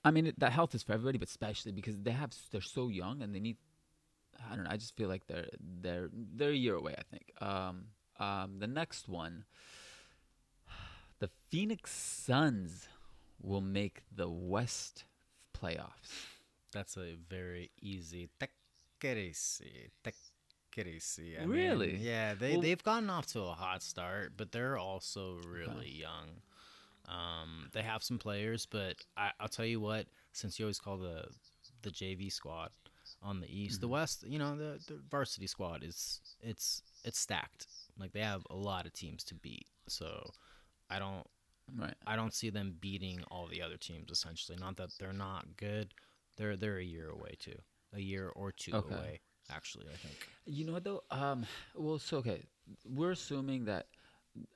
I 0.04 0.10
mean, 0.10 0.26
it, 0.28 0.38
that 0.40 0.52
health 0.52 0.74
is 0.74 0.82
for 0.82 0.92
everybody, 0.92 1.18
but 1.18 1.28
especially 1.28 1.72
because 1.72 1.96
they 1.98 2.10
have 2.12 2.30
they're 2.52 2.60
so 2.60 2.88
young 2.88 3.20
and 3.22 3.34
they 3.34 3.40
need. 3.40 3.56
I 4.50 4.54
don't 4.54 4.64
know. 4.64 4.70
I 4.70 4.76
just 4.76 4.96
feel 4.96 5.08
like 5.08 5.26
they're 5.26 5.48
they're 5.80 6.08
they're 6.12 6.50
a 6.50 6.54
year 6.54 6.74
away. 6.74 6.94
I 6.98 7.02
think. 7.10 7.32
Um, 7.40 7.84
um, 8.18 8.58
the 8.58 8.66
next 8.66 9.08
one, 9.08 9.44
the 11.18 11.30
Phoenix 11.50 11.90
Suns 11.92 12.88
will 13.42 13.60
make 13.60 14.02
the 14.14 14.28
West 14.28 15.04
playoffs. 15.58 16.26
That's 16.72 16.96
a 16.96 17.14
very 17.28 17.70
easy. 17.80 18.28
Tekeresi. 18.40 19.90
Tekeresi. 20.04 21.36
I 21.40 21.46
mean, 21.46 21.50
Really? 21.50 21.96
yeah, 21.96 22.34
they 22.34 22.52
Well- 22.52 22.62
they've 22.62 22.82
gotten 22.82 23.10
off 23.10 23.26
to 23.28 23.40
a 23.42 23.54
hot 23.54 23.82
start, 23.82 24.32
but 24.36 24.52
they're 24.52 24.76
also 24.78 25.34
really 25.46 25.90
young. 25.90 26.42
Um, 27.06 27.68
they 27.72 27.82
have 27.82 28.02
some 28.02 28.18
players, 28.18 28.64
but 28.66 28.96
I, 29.16 29.32
I'll 29.38 29.48
tell 29.48 29.66
you 29.66 29.78
what. 29.80 30.06
Since 30.32 30.58
you 30.58 30.64
always 30.64 30.78
call 30.80 30.96
the 30.98 31.28
the 31.82 31.90
JV 31.90 32.32
squad 32.32 32.70
on 33.24 33.40
the 33.40 33.48
East, 33.48 33.80
the 33.80 33.88
Mhm. 33.88 33.92
West, 33.92 34.22
you 34.28 34.38
know, 34.38 34.56
the, 34.56 34.78
the 34.86 35.00
varsity 35.10 35.46
squad 35.48 35.82
is 35.82 36.20
it's 36.40 36.82
it's 37.04 37.18
stacked. 37.18 37.66
Like 37.98 38.12
they 38.12 38.20
have 38.20 38.46
a 38.50 38.54
lot 38.54 38.86
of 38.86 38.92
teams 38.92 39.24
to 39.24 39.34
beat. 39.34 39.66
So 39.88 40.30
I 40.90 40.98
don't 40.98 41.26
Right. 41.74 41.94
I 42.06 42.14
don't 42.14 42.34
see 42.34 42.50
them 42.50 42.76
beating 42.78 43.24
all 43.30 43.46
the 43.46 43.62
other 43.62 43.78
teams. 43.78 44.10
Essentially, 44.10 44.58
not 44.60 44.76
that 44.76 44.90
they're 44.98 45.14
not 45.14 45.56
good. 45.56 45.94
They're 46.36 46.56
they're 46.56 46.76
a 46.78 46.84
year 46.84 47.08
away 47.08 47.36
too. 47.38 47.58
A 47.94 48.00
year 48.00 48.28
or 48.28 48.52
two 48.52 48.74
Okay. 48.74 48.94
away. 48.94 49.20
Actually, 49.50 49.86
I 49.92 49.96
think. 49.96 50.28
You 50.44 50.66
know 50.66 50.74
what 50.74 50.84
though? 50.84 51.02
Um, 51.10 51.46
well, 51.74 51.98
so 51.98 52.18
okay, 52.18 52.44
we're 52.84 53.12
assuming 53.12 53.64
that, 53.64 53.86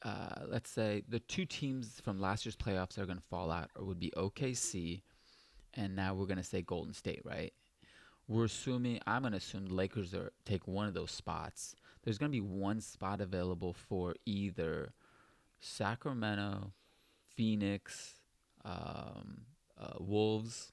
uh, 0.03 0.45
let's 0.47 0.69
say 0.71 1.03
the 1.09 1.21
two 1.21 1.47
teams 1.47 1.99
from 2.03 2.21
last 2.21 2.45
year's 2.45 2.57
playoffs 2.57 2.95
that 2.95 3.03
are 3.03 3.07
going 3.07 3.19
to 3.19 3.25
fall 3.31 3.51
out 3.51 3.71
or 3.75 3.85
would 3.85 3.99
be 4.01 4.13
OKC, 4.17 5.03
and 5.75 5.97
now 5.97 6.13
we're 6.15 6.27
going 6.27 6.37
to 6.39 6.45
say 6.45 6.61
Golden 6.63 6.93
State, 6.93 7.23
right? 7.25 7.53
We're 8.29 8.45
assuming 8.45 9.01
I'm 9.07 9.23
to 9.33 9.39
assume 9.39 9.67
the 9.67 9.75
Lakers 9.75 10.15
are 10.15 10.33
take 10.45 10.69
one 10.69 10.87
of 10.87 10.93
those 10.93 11.11
spots. 11.11 11.75
There's 12.05 12.19
to 12.31 12.37
be 12.37 12.43
one 12.43 12.81
spot 12.83 13.23
available 13.23 13.73
for 13.73 14.15
either 14.27 14.93
Sacramento, 15.61 16.73
Phoenix, 17.35 18.21
um, 18.67 19.43
uh, 19.81 19.95
Wolves, 19.99 20.73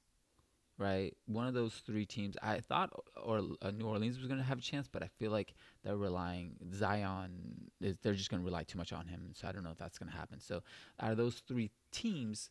right? 0.78 1.16
One 1.26 1.46
of 1.46 1.54
those 1.54 1.82
three 1.86 2.04
teams. 2.04 2.36
I 2.42 2.60
thought 2.60 2.90
or 3.22 3.40
uh, 3.62 3.70
New 3.70 3.86
Orleans 3.86 4.18
was 4.18 4.28
to 4.38 4.46
have 4.46 4.58
a 4.58 4.62
chance, 4.62 4.86
but 4.86 5.02
I 5.02 5.08
feel 5.18 5.30
like 5.30 5.54
they're 5.82 5.96
relying 5.96 6.56
Zion. 6.74 7.70
They're 7.80 8.14
just 8.14 8.30
to 8.42 8.46
rely 8.46 8.64
too 8.64 8.76
much 8.76 8.92
on 8.92 9.06
him, 9.06 9.30
so 9.32 9.48
I 9.48 9.52
don't 9.52 9.64
know 9.64 9.70
if 9.70 9.78
that's 9.78 9.98
to 10.10 10.16
happen. 10.16 10.40
So 10.40 10.62
out 11.00 11.10
of 11.10 11.16
those 11.16 11.42
three 11.48 11.70
teams, 11.90 12.50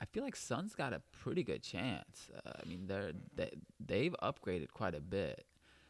I 0.00 0.06
feel 0.06 0.22
like 0.22 0.36
Suns 0.36 0.74
got 0.74 0.92
a 0.92 1.02
pretty 1.22 1.42
good 1.42 1.62
chance. 1.62 2.30
Uh, 2.34 2.52
I 2.64 2.68
mean, 2.68 2.86
they're 2.86 3.12
they, 3.34 3.50
they've 3.84 4.14
upgraded 4.22 4.72
quite 4.72 4.94
a 4.94 5.00
bit, 5.00 5.44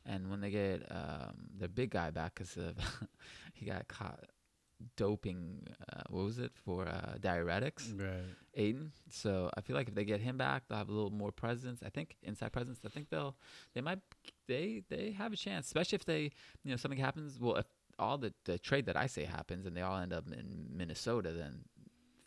and 0.05 0.31
when 0.31 0.41
they 0.41 0.51
get 0.51 0.87
um, 0.91 1.49
their 1.57 1.69
big 1.69 1.91
guy 1.91 2.11
back, 2.11 2.35
because 2.35 2.57
of 2.57 2.75
he 3.55 3.67
got 3.67 3.87
caught 3.89 4.25
doping. 4.97 5.67
Uh, 5.93 6.03
what 6.09 6.25
was 6.25 6.39
it 6.39 6.53
for 6.65 6.87
uh, 6.89 7.15
diuretics? 7.21 7.99
Right. 7.99 8.25
Aiden. 8.59 8.91
So 9.11 9.51
I 9.57 9.61
feel 9.61 9.77
like 9.77 9.89
if 9.89 9.95
they 9.95 10.05
get 10.05 10.21
him 10.21 10.37
back, 10.37 10.65
they'll 10.69 10.79
have 10.79 10.89
a 10.89 10.93
little 10.93 11.11
more 11.11 11.33
presence. 11.33 11.81
I 11.85 11.91
think 11.91 12.17
inside 12.23 12.53
presence. 12.53 12.81
I 12.85 12.89
think 12.89 13.11
they'll 13.11 13.37
they 13.75 13.81
might 13.81 14.01
they 14.49 14.83
they 14.89 15.13
have 15.13 15.33
a 15.33 15.37
chance, 15.37 15.67
especially 15.67 15.97
if 15.97 16.05
they 16.05 16.31
you 16.65 16.71
know 16.71 16.77
something 16.77 16.99
happens. 16.99 17.39
Well, 17.41 17.57
if 17.57 17.67
all 17.99 18.19
the 18.19 18.33
the 18.45 18.59
trade 18.59 18.87
that 18.87 18.97
I 18.97 19.07
say 19.07 19.25
happens 19.25 19.67
and 19.67 19.77
they 19.77 19.83
all 19.83 19.99
end 19.99 20.13
up 20.13 20.27
in 20.27 20.69
Minnesota, 20.73 21.33
then 21.33 21.61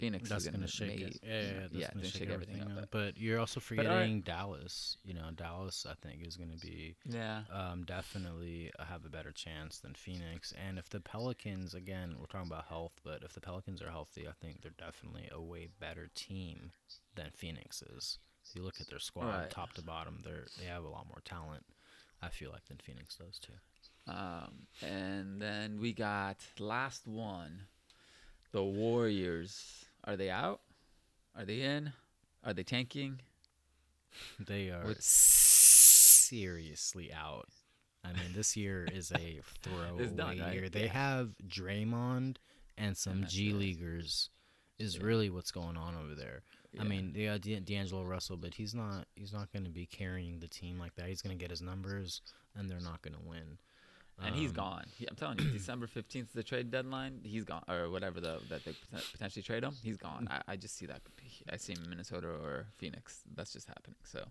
Phoenix 0.04 0.30
That's 0.30 0.44
is 0.44 0.48
gonna 0.50 0.58
gonna 0.58 0.68
shake 0.68 1.00
make, 1.00 1.16
it. 1.16 1.20
Yeah, 1.24 1.42
yeah. 1.42 1.60
That's 1.62 1.74
yeah, 1.76 1.88
gonna 1.94 2.04
they 2.04 2.10
shake, 2.10 2.30
everything, 2.30 2.62
up. 2.62 2.70
But, 2.76 2.92
But 2.92 3.18
you're 3.18 3.40
also 3.40 3.60
all 3.60 3.78
right. 3.78 3.84
forgetting 3.86 4.22
Dallas. 4.22 4.98
You 5.06 5.14
know, 5.14 5.30
Dallas. 5.36 5.86
I 5.90 5.94
think 6.06 6.28
is 6.28 6.36
gonna 6.36 6.58
be 6.62 6.96
yeah, 7.06 7.44
um, 7.52 7.84
definitely 7.86 8.72
have 8.80 9.06
a 9.06 9.10
better 9.10 9.32
chance 9.32 9.80
than 9.80 9.94
Phoenix. 9.94 10.54
And 10.68 10.78
if 10.78 10.90
the 10.90 11.00
Pelicans, 11.00 11.74
again, 11.74 12.16
we're 12.20 12.26
talking 12.26 12.48
about 12.48 12.66
health, 12.66 12.94
but 13.04 13.24
if 13.24 13.34
the 13.34 13.42
Pelicans 13.42 13.82
are 13.82 13.90
healthy, 13.92 14.28
I 14.28 14.34
think 14.42 14.62
they're 14.62 14.72
definitely 14.78 15.30
a 15.32 15.42
way 15.42 15.70
better 15.80 16.10
team 16.16 16.72
than 17.16 17.30
Phoenix 17.34 17.82
is. 17.82 18.20
If 18.46 18.56
you 18.56 18.64
look 18.64 18.82
at 18.82 18.88
their 18.90 19.00
squad, 19.00 19.28
Right. 19.38 19.50
top 19.50 19.72
to 19.74 19.82
bottom, 19.82 20.20
they're 20.24 20.48
they 20.60 20.66
have 20.66 20.84
a 20.84 20.90
lot 20.90 21.08
more 21.08 21.22
talent. 21.24 21.64
I 22.22 22.30
feel 22.30 22.52
like 22.52 22.66
than 22.66 22.78
Phoenix 22.78 23.16
does 23.16 23.40
too. 23.40 23.54
Um, 24.06 24.68
and 24.82 25.42
then 25.42 25.80
we 25.80 25.94
got 25.94 26.38
last 26.60 27.08
one, 27.08 27.62
the 28.52 28.64
Warriors. 28.64 29.83
Are 30.06 30.16
they 30.18 30.30
out? 30.30 30.62
Are 31.36 31.46
they 31.46 31.62
in? 31.62 31.94
Are 32.44 32.54
they 32.54 32.64
tanking? 32.64 33.22
They 34.40 34.70
are 34.70 34.86
What's- 34.86 35.06
seriously 35.08 37.12
out. 37.14 37.48
I 38.04 38.12
mean, 38.14 38.34
this 38.34 38.58
year 38.58 38.86
is 38.92 39.12
a 39.12 39.42
throwaway 39.62 40.08
done, 40.08 40.40
right? 40.40 40.54
year. 40.54 40.70
They 40.70 40.86
Yeah. 40.86 40.94
have 40.94 41.36
Draymond 41.48 42.38
and 42.78 42.98
some 42.98 43.26
G 43.28 43.54
leaguers. 43.54 44.30
Is 44.80 44.96
Yeah. 44.98 45.04
really 45.04 45.30
what's 45.30 45.52
going 45.52 45.78
on 45.78 45.96
over 45.96 46.16
there. 46.16 46.42
I 46.80 46.84
mean, 46.84 47.14
they 47.14 47.26
got 47.26 47.42
D- 47.42 47.60
D'Angelo 47.60 48.04
Russell, 48.04 48.36
but 48.38 48.56
he's 48.56 48.74
not. 48.74 49.08
He's 49.16 49.32
not 49.32 49.52
going 49.54 49.64
to 49.66 49.70
be 49.70 49.86
carrying 49.86 50.40
the 50.40 50.48
team 50.48 50.80
like 50.80 50.96
that. 50.96 51.08
He's 51.08 51.22
going 51.22 51.38
to 51.38 51.42
get 51.42 51.52
his 51.52 51.62
numbers, 51.62 52.22
and 52.56 52.68
they're 52.70 52.80
not 52.80 53.04
going 53.04 53.14
to 53.14 53.20
win. 53.22 53.60
And 54.22 54.36
he's 54.36 54.52
gone. 54.52 54.86
He, 54.98 55.08
I'm 55.08 55.16
telling 55.16 55.40
you, 55.40 55.52
December 55.60 55.88
15th 55.88 56.16
is 56.24 56.28
the 56.34 56.44
trade 56.44 56.70
deadline. 56.72 57.20
He's 57.24 57.44
gone, 57.46 57.64
or 57.70 57.90
whatever 57.90 58.20
the 58.22 58.40
that 58.50 58.64
they 58.66 58.74
potentially 59.12 59.44
trade 59.44 59.64
him. 59.64 59.74
He's 59.84 59.98
gone. 59.98 60.28
I, 60.30 60.54
I 60.54 60.56
just 60.56 60.78
see 60.78 60.86
that. 60.86 61.02
I 61.52 61.58
see 61.58 61.74
him 61.74 61.84
in 61.84 61.90
Minnesota 61.90 62.28
or 62.28 62.68
Phoenix. 62.78 63.22
That's 63.36 63.54
just 63.54 63.68
happening. 63.68 63.96
So 64.04 64.24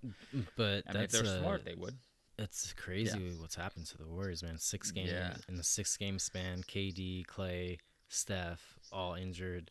But 0.57 0.85
I 0.89 0.93
mean, 0.93 1.03
if 1.05 1.11
they're 1.11 1.23
uh, 1.25 1.41
smart, 1.41 1.65
they 1.65 1.75
would. 1.75 1.97
It's 2.39 2.73
crazy 2.73 3.33
what's 3.39 3.55
happened 3.55 3.87
to 3.87 3.99
the 3.99 4.07
Warriors, 4.07 4.43
man. 4.43 4.57
Six 4.59 4.91
games 4.91 5.11
Yeah. 5.11 5.35
in 5.49 5.57
the 5.57 5.63
six 5.63 5.97
game 5.97 6.19
span. 6.19 6.63
KD, 6.63 7.27
Clay, 7.27 7.79
Steph, 8.09 8.79
all 8.91 9.15
injured, 9.15 9.71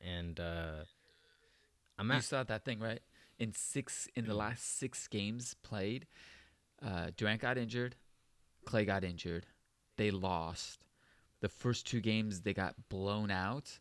and 0.00 0.38
uh, 0.38 0.84
I'm 1.98 2.10
You 2.10 2.20
saw 2.20 2.42
that 2.44 2.64
thing 2.64 2.78
right 2.80 3.00
in 3.38 3.52
six 3.52 4.08
in 4.14 4.26
the 4.26 4.34
last 4.34 4.78
six 4.78 5.08
games 5.08 5.54
played. 5.62 6.06
Uh, 6.84 7.10
Durant 7.16 7.40
got 7.40 7.58
injured, 7.58 7.96
Clay 8.66 8.84
got 8.84 9.04
injured. 9.04 9.46
They 9.96 10.10
lost. 10.10 10.84
The 11.40 11.48
first 11.48 11.86
two 11.86 12.00
games 12.00 12.40
they 12.42 12.52
got 12.52 12.74
blown 12.88 13.30
out. 13.30 13.78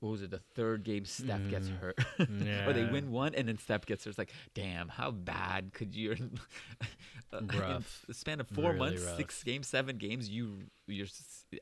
What 0.00 0.10
was 0.10 0.22
it? 0.22 0.30
The 0.30 0.40
third 0.54 0.84
game, 0.84 1.06
Steph 1.06 1.48
gets 1.48 1.68
Mhm. 1.68 1.78
hurt, 1.78 1.98
or 2.66 2.72
they 2.74 2.84
win 2.84 3.10
one 3.10 3.34
and 3.34 3.48
then 3.48 3.56
Steph 3.56 3.86
gets 3.86 4.04
hurt. 4.04 4.10
It's 4.10 4.18
like, 4.18 4.32
damn, 4.52 4.88
how 4.88 5.10
bad 5.10 5.72
could 5.72 5.94
you? 5.94 6.10
uh, 7.32 7.38
in 7.38 7.46
Rough. 7.48 8.04
the 8.06 8.12
span 8.12 8.40
of 8.40 8.48
four 8.48 8.72
Really 8.72 8.78
months, 8.78 9.02
rough. 9.04 9.16
six 9.16 9.42
games, 9.42 9.66
seven 9.66 9.96
games, 9.96 10.28
you, 10.28 10.64
your 10.86 11.06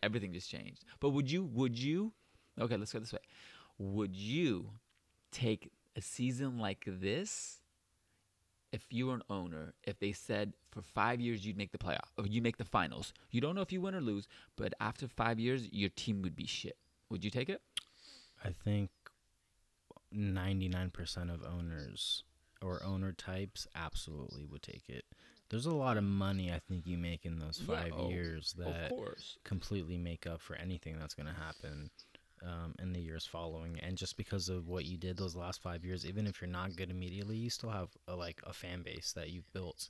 everything 0.02 0.32
just 0.32 0.50
changed. 0.50 0.84
But 0.98 1.10
would 1.10 1.30
you? 1.30 1.44
Would 1.44 1.78
you? 1.78 2.12
Okay, 2.60 2.76
let's 2.76 2.92
go 2.92 2.98
this 2.98 3.12
way. 3.12 3.20
Would 3.78 4.16
you 4.16 4.70
take 5.30 5.70
a 5.94 6.00
season 6.02 6.58
like 6.58 6.84
this 6.86 7.60
if 8.72 8.86
you 8.90 9.06
were 9.08 9.14
an 9.14 9.22
owner 9.28 9.74
if 9.84 9.98
they 9.98 10.12
said 10.12 10.54
for 10.70 10.80
five 10.82 11.20
years 11.20 11.44
you'd 11.46 11.56
make 11.58 11.72
the 11.72 11.78
playoff 11.78 12.08
or 12.18 12.26
you 12.26 12.40
make 12.42 12.56
the 12.56 12.64
finals. 12.64 13.12
You 13.30 13.40
don't 13.40 13.54
know 13.54 13.60
if 13.62 13.72
you 13.72 13.80
win 13.80 13.94
or 13.94 14.00
lose 14.00 14.26
but 14.56 14.72
after 14.80 15.06
five 15.08 15.38
years 15.38 15.68
your 15.72 15.90
team 15.90 16.22
would 16.22 16.34
be 16.34 16.46
shit. 16.46 16.76
Would 17.10 17.24
you 17.24 17.30
take 17.30 17.48
it? 17.48 17.60
I 18.44 18.50
think 18.64 18.90
99% 20.14 21.32
of 21.32 21.42
owners 21.44 22.24
or 22.60 22.82
owner 22.84 23.12
types 23.12 23.66
absolutely 23.74 24.44
would 24.44 24.62
take 24.62 24.88
it. 24.88 25.04
There's 25.48 25.66
a 25.66 25.74
lot 25.74 25.96
of 25.96 26.04
money 26.04 26.50
I 26.50 26.60
think 26.60 26.86
you 26.86 26.96
make 26.96 27.26
in 27.26 27.38
those 27.38 27.60
Yeah, 27.66 27.76
five 27.82 27.92
oh, 27.96 28.08
years 28.08 28.54
that 28.58 28.88
course. 28.88 29.36
completely 29.44 29.98
make 29.98 30.26
up 30.26 30.40
for 30.40 30.56
anything 30.56 30.98
that's 30.98 31.14
going 31.14 31.26
to 31.26 31.34
happen 31.34 31.90
um, 32.44 32.74
in 32.80 32.92
the 32.92 33.00
years 33.00 33.24
following. 33.26 33.78
And 33.80 33.96
just 33.96 34.16
because 34.16 34.48
of 34.48 34.68
what 34.68 34.84
you 34.84 34.96
did 34.96 35.16
those 35.16 35.34
last 35.36 35.62
five 35.62 35.84
years, 35.84 36.04
even 36.06 36.26
if 36.26 36.40
you're 36.40 36.50
not 36.50 36.76
good 36.76 36.90
immediately, 36.90 37.36
you 37.36 37.50
still 37.50 37.70
have 37.70 37.88
a, 38.08 38.14
like 38.16 38.40
a 38.46 38.52
fan 38.52 38.82
base 38.82 39.12
that 39.14 39.30
you've 39.30 39.50
built. 39.52 39.88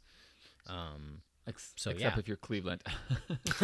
Um, 0.66 1.22
Ex- 1.48 1.72
So, 1.76 1.90
except 1.90 2.14
yeah. 2.14 2.20
if 2.20 2.28
you're 2.28 2.36
cleveland 2.36 2.82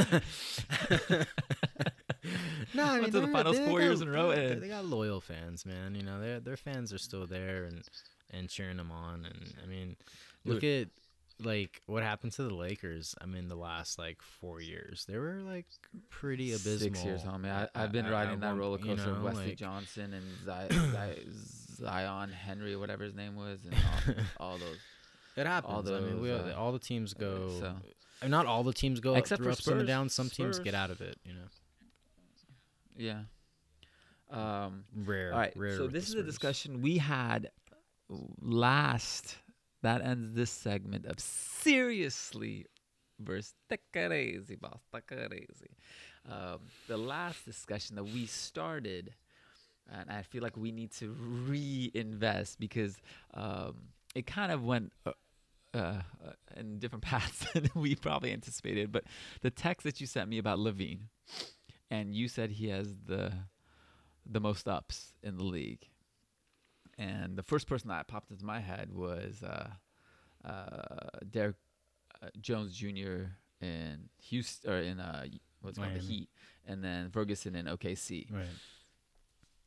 no, 2.74 2.82
I 2.84 2.92
mean 2.94 3.02
Went 3.02 3.12
to 3.12 3.20
the 3.20 3.28
finals 3.28 3.58
four 3.58 3.78
got- 3.78 3.84
years 3.84 4.00
in 4.00 4.08
a 4.08 4.10
row, 4.10 4.30
they- 4.34 4.46
and- 4.52 4.62
They 4.62 4.68
got 4.68 4.84
loyal 4.84 5.20
fans, 5.20 5.64
man. 5.64 5.94
You 5.94 6.02
know, 6.02 6.20
their 6.20 6.40
their 6.40 6.56
fans 6.56 6.92
are 6.92 6.98
still 6.98 7.26
there 7.26 7.64
and 7.64 7.82
and 8.30 8.48
cheering 8.48 8.76
them 8.76 8.90
on. 8.90 9.24
And 9.24 9.54
I 9.62 9.66
mean, 9.66 9.96
look 10.44 10.64
at 10.64 10.88
like 11.42 11.82
what 11.86 12.02
happened 12.02 12.32
to 12.32 12.42
the 12.42 12.54
Lakers. 12.54 13.14
I 13.20 13.26
mean, 13.26 13.48
the 13.48 13.54
last 13.56 13.98
like 13.98 14.20
four 14.22 14.60
years, 14.60 15.04
they 15.08 15.16
were 15.18 15.40
like 15.44 15.66
pretty 16.10 16.50
abysmal. 16.52 16.78
six 16.78 17.04
years 17.04 17.22
homie 17.22 17.48
I, 17.50 17.68
i've 17.74 17.92
been 17.92 18.06
at- 18.06 18.12
riding 18.12 18.34
at 18.34 18.40
that 18.40 18.56
roller 18.56 18.78
you 18.78 18.84
coaster 18.86 19.10
of 19.12 19.22
wesley 19.22 19.46
like- 19.48 19.56
johnson 19.56 20.12
and 20.14 20.24
Zi- 20.70 20.74
Zi- 21.26 21.76
zion 21.84 22.30
henry 22.30 22.74
whatever 22.76 23.04
his 23.04 23.14
name 23.14 23.36
was 23.36 23.60
and 23.64 23.74
all, 23.74 24.14
all 24.52 24.58
those 24.58 24.76
It 25.36 25.46
happens. 25.46 25.88
I 25.88 26.00
mean, 26.00 26.20
we, 26.20 26.32
uh, 26.32 26.54
all 26.56 26.72
the 26.72 26.78
teams 26.80 27.14
go. 27.14 27.48
so 27.60 28.26
not 28.26 28.46
all 28.46 28.64
the 28.64 28.72
teams 28.72 28.98
go 28.98 29.14
Except 29.14 29.38
through 29.38 29.46
for 29.46 29.50
ups 29.52 29.66
and 29.68 29.76
Spurs. 29.78 29.86
downs. 29.86 30.12
Some 30.14 30.28
teams 30.30 30.58
get 30.58 30.74
out 30.74 30.90
of 30.90 31.00
it. 31.00 31.16
You 31.24 31.34
know, 31.34 31.48
yeah 32.96 33.20
um 34.30 34.84
rare. 34.94 35.32
All 35.32 35.38
right. 35.38 35.52
rare 35.56 35.76
so 35.76 35.86
this 35.86 36.08
is 36.08 36.14
a 36.14 36.22
discussion 36.24 36.82
we 36.82 36.98
had 36.98 37.50
last. 38.42 39.36
That 39.82 40.02
ends 40.02 40.34
this 40.34 40.50
segment 40.50 41.06
of 41.06 41.20
seriously 41.20 42.66
versus 43.20 43.54
crazy 43.92 44.56
boss, 44.56 44.80
crazy. 45.06 45.76
Um, 46.28 46.60
the 46.88 46.96
last 46.96 47.44
discussion 47.44 47.96
that 47.96 48.04
we 48.04 48.26
started, 48.26 49.14
and 49.90 50.10
I 50.10 50.22
feel 50.22 50.42
like 50.42 50.56
we 50.56 50.72
need 50.72 50.92
to 50.94 51.14
reinvest 51.46 52.58
because 52.58 52.96
um, 53.34 53.76
it 54.14 54.26
kind 54.26 54.52
of 54.52 54.64
went 54.64 54.92
uh, 55.06 55.12
uh, 55.74 56.00
in 56.56 56.78
different 56.78 57.04
paths 57.04 57.46
than 57.52 57.70
we 57.74 57.94
probably 57.94 58.32
anticipated. 58.32 58.92
But 58.92 59.04
the 59.42 59.50
text 59.50 59.84
that 59.84 60.00
you 60.00 60.06
sent 60.06 60.28
me 60.28 60.38
about 60.38 60.58
LaVine, 60.58 61.08
and 61.90 62.14
you 62.14 62.28
said 62.28 62.50
he 62.50 62.68
has 62.68 62.94
the 63.06 63.32
the 64.30 64.40
most 64.40 64.68
ups 64.68 65.14
in 65.22 65.36
the 65.36 65.44
league. 65.44 65.88
And 66.98 67.36
the 67.36 67.42
first 67.44 67.66
person 67.68 67.88
that 67.90 68.08
popped 68.08 68.30
into 68.32 68.44
my 68.44 68.58
head 68.60 68.92
was 68.92 69.42
uh, 69.44 69.68
uh, 70.44 71.18
Derrick 71.30 71.56
uh, 72.20 72.26
Jones 72.40 72.74
Jr. 72.76 73.26
in 73.60 74.08
Houston 74.24 74.70
or 74.70 74.78
in 74.78 74.98
uh, 74.98 75.26
what's 75.62 75.78
called 75.78 75.94
the 75.94 76.00
Heat, 76.00 76.28
and 76.66 76.82
then 76.82 77.10
Ferguson 77.10 77.54
in 77.54 77.66
OKC. 77.66 78.32
Right. 78.32 78.46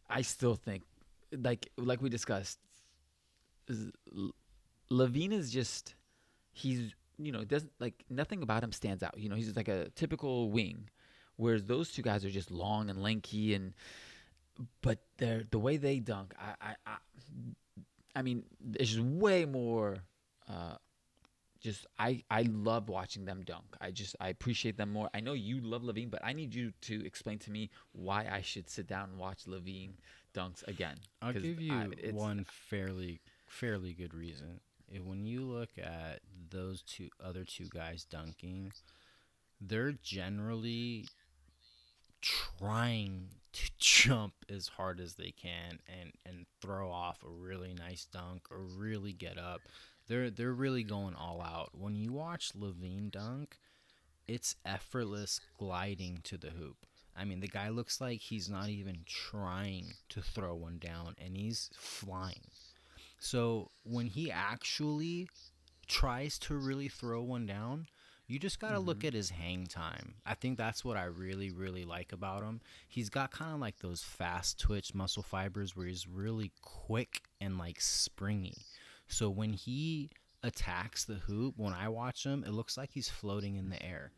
I 0.10 0.22
still 0.24 0.56
think, 0.56 0.84
like 1.32 1.70
like 1.78 2.02
we 2.02 2.10
discussed, 2.10 2.60
is- 3.70 3.92
LaVine 4.92 5.32
is 5.32 5.52
just 5.52 5.96
he's 6.52 6.94
you 7.18 7.32
know 7.32 7.46
doesn't 7.46 7.72
like 7.80 8.04
nothing 8.10 8.44
about 8.44 8.62
him 8.62 8.74
stands 8.74 9.04
out. 9.04 9.18
You 9.18 9.30
know 9.30 9.36
he's 9.36 9.46
just 9.46 9.56
like 9.58 9.70
a 9.70 9.90
typical 9.92 10.52
wing, 10.52 10.90
whereas 11.38 11.64
those 11.64 11.94
two 11.94 12.02
guys 12.02 12.26
are 12.26 12.30
just 12.30 12.52
long 12.52 12.90
and 12.90 13.02
lanky 13.02 13.54
and 13.54 13.74
but 14.82 15.00
they're 15.18 15.44
the 15.50 15.60
way 15.60 15.78
they 15.78 16.00
dunk. 16.00 16.34
I 16.40 16.54
I 16.70 16.76
I, 16.86 16.98
I 18.16 18.22
mean 18.22 18.44
it's 18.76 18.92
just 18.92 19.02
way 19.04 19.46
more. 19.46 19.98
Uh, 20.50 20.76
just 21.60 21.86
I 22.00 22.24
I 22.30 22.44
love 22.44 22.90
watching 22.90 23.26
them 23.26 23.44
dunk. 23.46 23.66
I 23.80 23.92
just 23.92 24.16
I 24.20 24.30
appreciate 24.30 24.78
them 24.78 24.92
more. 24.92 25.10
I 25.14 25.20
know 25.20 25.34
you 25.34 25.62
love 25.62 25.84
LaVine, 25.84 26.10
but 26.10 26.22
I 26.24 26.34
need 26.34 26.54
you 26.56 26.74
to 26.82 27.06
explain 27.06 27.38
to 27.40 27.52
me 27.52 27.70
why 27.94 28.28
I 28.30 28.42
should 28.42 28.70
sit 28.70 28.88
down 28.88 29.10
and 29.10 29.20
watch 29.20 29.46
LaVine 29.46 29.92
dunks 30.34 30.68
again. 30.68 30.98
I'll 31.22 31.34
give 31.34 31.62
you 31.62 31.74
I- 31.74 32.12
one 32.12 32.46
fairly 32.50 33.22
fairly 33.48 33.94
good 33.94 34.14
reason. 34.14 34.60
If, 34.90 35.04
when 35.04 35.26
you 35.26 35.42
look 35.42 35.70
at 35.78 36.20
those 36.50 36.82
two 36.82 37.10
other 37.24 37.46
two 37.46 37.68
guys 37.70 38.04
dunking, 38.04 38.74
they're 39.62 39.94
generally 39.94 41.06
trying 42.22 43.30
to 43.54 43.72
jump 43.80 44.34
as 44.50 44.68
hard 44.70 45.00
as 45.00 45.16
they 45.16 45.32
can 45.32 45.80
and 45.88 46.12
and 46.26 46.46
throw 46.62 46.92
off 46.92 47.24
a 47.24 47.30
really 47.30 47.74
nice 47.74 48.06
dunk 48.06 48.44
or 48.52 48.60
really 48.60 49.14
get 49.14 49.38
up. 49.38 49.62
They're 50.08 50.30
they're 50.30 50.54
really 50.54 50.84
going 50.84 51.16
all 51.16 51.42
out. 51.42 51.70
When 51.74 51.96
you 51.96 52.12
watch 52.14 52.54
LaVine 52.54 53.12
dunk, 53.12 53.58
it's 54.28 54.56
effortless 54.66 55.40
gliding 55.58 56.20
to 56.24 56.38
the 56.38 56.50
hoop. 56.50 56.86
I 57.16 57.26
mean, 57.26 57.42
the 57.42 57.48
guy 57.48 57.70
looks 57.70 58.00
like 58.00 58.22
he's 58.22 58.50
not 58.50 58.70
even 58.70 59.00
trying 59.06 59.94
to 60.10 60.22
throw 60.22 60.56
one 60.56 60.80
down 60.80 61.16
and 61.24 61.36
he's 61.36 61.70
flying. 61.74 62.50
So 63.20 63.70
when 63.84 64.08
he 64.08 64.32
actually 64.32 65.30
tries 65.88 66.40
to 66.40 66.56
really 66.56 66.88
throw 66.88 67.22
one 67.22 67.46
down, 67.46 67.88
you 68.32 68.40
just 68.40 68.62
got 68.62 68.72
to 68.72 68.80
look 68.80 69.04
at 69.04 69.14
his 69.14 69.30
hang 69.30 69.68
time. 69.68 70.14
I 70.26 70.36
think 70.36 70.58
that's 70.58 70.86
what 70.86 70.96
I 70.96 71.04
really, 71.04 71.52
really 71.52 71.84
like 71.84 72.14
about 72.14 72.44
him. 72.44 72.62
He's 72.88 73.10
got 73.10 73.32
kind 73.32 73.54
of 73.54 73.60
like 73.60 73.80
those 73.80 74.04
fast 74.04 74.58
twitch 74.58 74.96
muscle 74.96 75.22
fibers 75.22 75.76
where 75.76 75.86
he's 75.86 76.08
really 76.08 76.54
quick 76.62 77.24
and 77.42 77.58
like 77.58 77.82
springy. 77.82 78.56
So 79.10 79.30
when 79.30 79.52
he 79.52 80.12
attacks 80.44 81.04
the 81.04 81.16
hoop, 81.16 81.56
when 81.58 81.74
I 81.74 81.90
watch 81.90 82.26
him, 82.26 82.46
it 82.48 82.54
looks 82.54 82.78
like 82.78 82.92
he's 82.94 83.10
floating 83.10 83.58
in 83.58 83.70
the 83.70 83.84
air. 83.86 84.14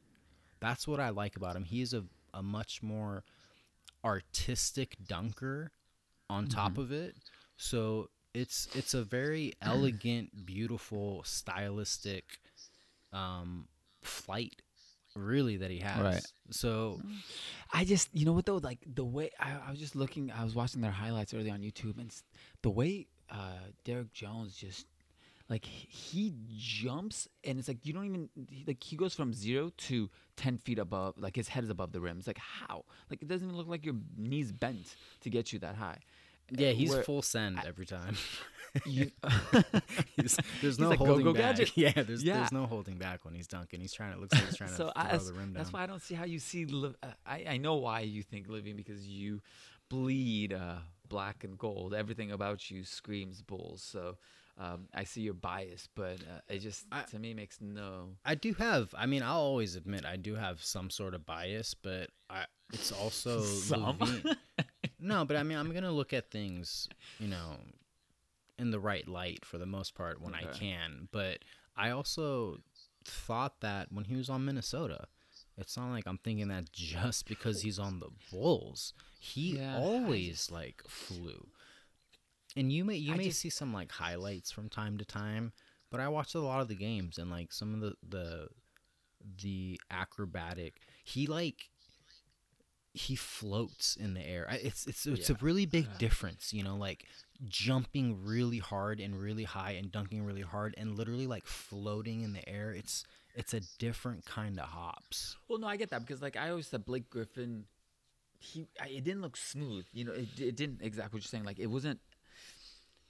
That's 0.59 0.87
what 0.87 0.99
I 0.99 1.09
like 1.09 1.35
about 1.35 1.55
him. 1.55 1.63
He 1.63 1.81
is 1.81 1.95
a, 1.95 2.03
a 2.35 2.43
much 2.43 2.83
more 2.83 3.23
artistic 4.05 4.95
dunker 5.07 5.71
on 6.29 6.45
top 6.45 6.77
of 6.77 6.91
it. 6.91 7.15
So 7.57 8.09
it's 8.35 8.67
it's 8.75 8.93
a 8.93 9.03
very 9.03 9.53
elegant, 9.59 10.45
beautiful, 10.45 11.23
stylistic 11.23 12.37
um, 13.11 13.67
flight, 14.03 14.61
really 15.15 15.57
that 15.57 15.71
he 15.71 15.79
has. 15.79 16.01
Right. 16.01 16.25
So 16.51 17.01
I 17.71 17.85
just, 17.85 18.09
you 18.13 18.25
know 18.25 18.33
what 18.33 18.45
though, 18.45 18.57
like 18.57 18.79
the 18.85 19.05
way 19.05 19.31
I, 19.39 19.53
I 19.67 19.71
was 19.71 19.79
just 19.79 19.95
looking, 19.95 20.31
I 20.31 20.43
was 20.43 20.55
watching 20.55 20.81
their 20.81 20.91
highlights 20.91 21.33
early 21.33 21.49
on 21.49 21.61
YouTube, 21.61 21.99
and 21.99 22.13
the 22.61 22.69
way 22.69 23.07
uh, 23.31 23.57
Derrick 23.83 24.11
Jones 24.13 24.55
just, 24.55 24.85
like 25.49 25.65
he- 25.65 26.33
jumps, 26.55 27.27
and 27.43 27.59
it's 27.59 27.67
like 27.67 27.85
you 27.85 27.93
don't 27.93 28.05
even 28.05 28.29
like 28.65 28.81
he 28.83 28.95
goes 28.95 29.13
from 29.13 29.33
zero 29.33 29.71
to 29.77 30.09
ten 30.37 30.57
feet 30.57 30.79
above, 30.79 31.15
like 31.17 31.35
his 31.35 31.47
head 31.49 31.63
is 31.63 31.69
above 31.69 31.91
the 31.91 31.99
rim. 31.99 32.17
It's 32.17 32.27
like 32.27 32.37
how, 32.39 32.85
like 33.09 33.21
it 33.21 33.27
doesn't 33.27 33.45
even 33.47 33.57
look 33.57 33.67
like 33.67 33.85
your 33.85 33.95
knees 34.17 34.51
bent 34.51 34.95
to 35.21 35.29
get 35.29 35.51
you 35.51 35.59
that 35.59 35.75
high. 35.75 35.99
yeah, 36.49 36.71
he's 36.71 36.91
Where- 36.91 37.03
full 37.03 37.21
send 37.21 37.59
every 37.65 37.85
time. 37.85 38.15
You, 38.85 39.11
there's 40.61 40.79
no 40.79 40.89
like 40.89 40.97
holding 40.99 41.25
Go-Go 41.25 41.33
back. 41.33 41.57
Gadget. 41.57 41.71
Yeah, 41.77 41.91
there's 41.95 42.23
Yeah. 42.23 42.37
there's 42.37 42.51
no 42.51 42.65
holding 42.65 42.97
back 42.97 43.23
when 43.25 43.33
he's 43.35 43.47
dunking. 43.47 43.79
He's 43.81 43.93
trying 43.93 44.13
to 44.13 44.19
looks 44.19 44.33
like 44.33 44.45
he's 44.45 44.57
trying 44.57 44.69
to 44.71 44.75
so 44.75 44.83
throw 44.85 44.91
I, 44.95 45.11
that's, 45.11 45.27
the 45.27 45.33
rim 45.33 45.45
down. 45.45 45.53
that's 45.53 45.71
why 45.73 45.83
I 45.83 45.85
don't 45.85 46.01
see 46.01 46.15
how 46.15 46.25
you 46.25 46.39
see. 46.39 46.65
Liv- 46.65 46.95
uh, 47.03 47.07
I 47.25 47.45
I 47.49 47.57
know 47.57 47.75
why 47.75 48.01
you 48.01 48.23
think 48.23 48.47
living 48.49 48.75
because 48.75 49.07
you 49.07 49.41
bleed 49.89 50.53
uh, 50.53 50.77
black 51.07 51.43
and 51.43 51.57
gold. 51.57 51.93
Everything 51.93 52.31
about 52.31 52.71
you 52.71 52.83
screams 52.83 53.41
Bulls. 53.41 53.83
So 53.83 54.17
um, 54.57 54.87
I 54.93 55.03
see 55.03 55.21
your 55.21 55.33
bias, 55.35 55.87
but 55.95 56.17
uh, 56.21 56.39
it 56.47 56.59
just 56.59 56.85
I- 56.91 57.03
to 57.03 57.19
me 57.19 57.33
makes 57.33 57.59
no. 57.61 58.15
I 58.25 58.35
do 58.35 58.53
have. 58.55 58.93
I 58.97 59.05
mean, 59.05 59.21
I'll 59.23 59.37
always 59.41 59.75
admit 59.75 60.05
I 60.05 60.15
do 60.15 60.35
have 60.35 60.63
some 60.63 60.89
sort 60.89 61.13
of 61.13 61.25
bias, 61.25 61.73
but 61.75 62.09
I 62.29 62.45
it's 62.71 62.91
also 62.91 63.41
Some? 63.41 63.99
No, 64.99 65.25
but 65.25 65.37
I 65.37 65.43
mean, 65.43 65.57
I'm 65.57 65.71
gonna 65.73 65.91
look 65.91 66.13
at 66.13 66.31
things, 66.31 66.87
you 67.19 67.27
know, 67.27 67.57
in 68.59 68.71
the 68.71 68.79
right 68.79 69.07
light 69.07 69.45
for 69.45 69.57
the 69.57 69.65
most 69.65 69.95
part 69.95 70.21
when 70.21 70.33
I 70.35 70.43
can. 70.53 71.07
But 71.11 71.39
I 71.75 71.89
also 71.89 72.57
thought 73.05 73.59
that 73.61 73.91
when 73.91 74.05
he 74.05 74.15
was 74.15 74.29
on 74.29 74.45
Minnesota, 74.45 75.05
it's 75.57 75.75
not 75.77 75.89
like 75.91 76.05
I'm 76.07 76.19
thinking 76.19 76.47
that 76.49 76.71
just 76.73 77.27
because 77.27 77.61
he's 77.61 77.79
on 77.79 77.99
the 77.99 78.09
Bulls. 78.31 78.93
He 79.19 79.57
Yeah, 79.57 79.77
always 79.77 80.49
like 80.51 80.83
flew. 80.87 81.47
And 82.55 82.71
you 82.71 82.85
may 82.85 82.95
you 82.95 83.13
I 83.13 83.17
may 83.17 83.25
just- 83.25 83.39
see 83.41 83.49
some 83.49 83.73
like 83.73 83.91
highlights 83.91 84.51
from 84.51 84.69
time 84.69 84.97
to 84.99 85.05
time, 85.05 85.53
but 85.89 85.99
I 85.99 86.07
watched 86.07 86.35
a 86.35 86.39
lot 86.39 86.61
of 86.61 86.67
the 86.67 86.75
games 86.75 87.17
and 87.17 87.29
like 87.31 87.51
some 87.51 87.73
of 87.73 87.79
the 87.81 87.95
the 88.07 88.47
the 89.41 89.79
acrobatic. 89.89 90.75
He 91.03 91.25
like 91.27 91.69
he 92.93 93.15
floats 93.15 93.95
in 93.95 94.13
the 94.13 94.21
air. 94.21 94.47
It's 94.51 94.85
it's 94.85 95.05
it's 95.07 95.29
a 95.31 95.35
really 95.41 95.65
big 95.65 95.97
difference, 95.97 96.53
you 96.53 96.63
know, 96.63 96.75
like 96.75 97.05
jumping 97.47 98.23
really 98.23 98.59
hard 98.59 98.99
and 98.99 99.19
really 99.19 99.43
high 99.43 99.71
and 99.71 99.91
dunking 99.91 100.23
really 100.23 100.41
hard 100.41 100.75
and 100.77 100.97
literally 100.97 101.27
like 101.27 101.45
floating 101.45 102.21
in 102.21 102.33
the 102.33 102.47
air. 102.47 102.71
It's 102.71 103.05
it's 103.35 103.53
a 103.53 103.61
different 103.79 104.25
kind 104.25 104.59
of 104.59 104.65
hops. 104.65 105.37
Well, 105.47 105.59
no, 105.59 105.67
I 105.67 105.77
get 105.77 105.89
that 105.91 106.01
because 106.05 106.21
like 106.21 106.35
I 106.37 106.49
always 106.49 106.67
said, 106.67 106.85
Blake 106.85 107.09
Griffin, 107.09 107.65
he 108.39 108.67
I, 108.81 108.87
it 108.87 109.03
didn't 109.03 109.21
look 109.21 109.37
smooth. 109.37 109.85
You 109.93 110.05
know, 110.05 110.11
it, 110.13 110.27
it 110.39 110.55
didn't 110.55 110.81
exactly 110.81 111.17
what 111.17 111.23
you're 111.23 111.29
saying. 111.29 111.43
Like 111.45 111.59
it 111.59 111.67
wasn't. 111.67 111.99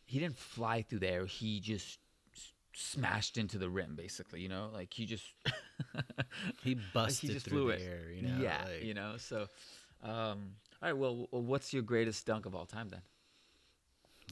He 0.05 0.19
didn't 0.19 0.37
fly 0.37 0.81
through 0.83 0.99
there. 0.99 1.25
He 1.25 1.59
just 1.59 1.97
smashed 2.75 3.37
into 3.37 3.57
the 3.57 3.69
rim, 3.69 3.95
basically. 3.95 4.41
You 4.41 4.49
know, 4.49 4.69
like 4.73 4.93
he 4.93 5.05
just. 5.05 5.25
He 6.63 6.75
busted 6.93 7.31
just 7.31 7.47
through 7.47 7.67
the 7.67 7.73
it. 7.73 7.81
air, 7.81 8.11
you 8.11 8.21
know. 8.23 8.37
yeah, 8.41 8.63
like- 8.65 8.83
you 8.83 8.93
know. 8.93 9.15
So, 9.17 9.47
um, 10.01 10.53
all 10.81 10.89
right. 10.89 10.93
Well, 10.97 11.27
what's 11.31 11.73
your 11.73 11.83
greatest 11.83 12.25
dunk 12.25 12.45
of 12.45 12.55
all 12.55 12.65
time 12.65 12.89
then? 12.89 13.01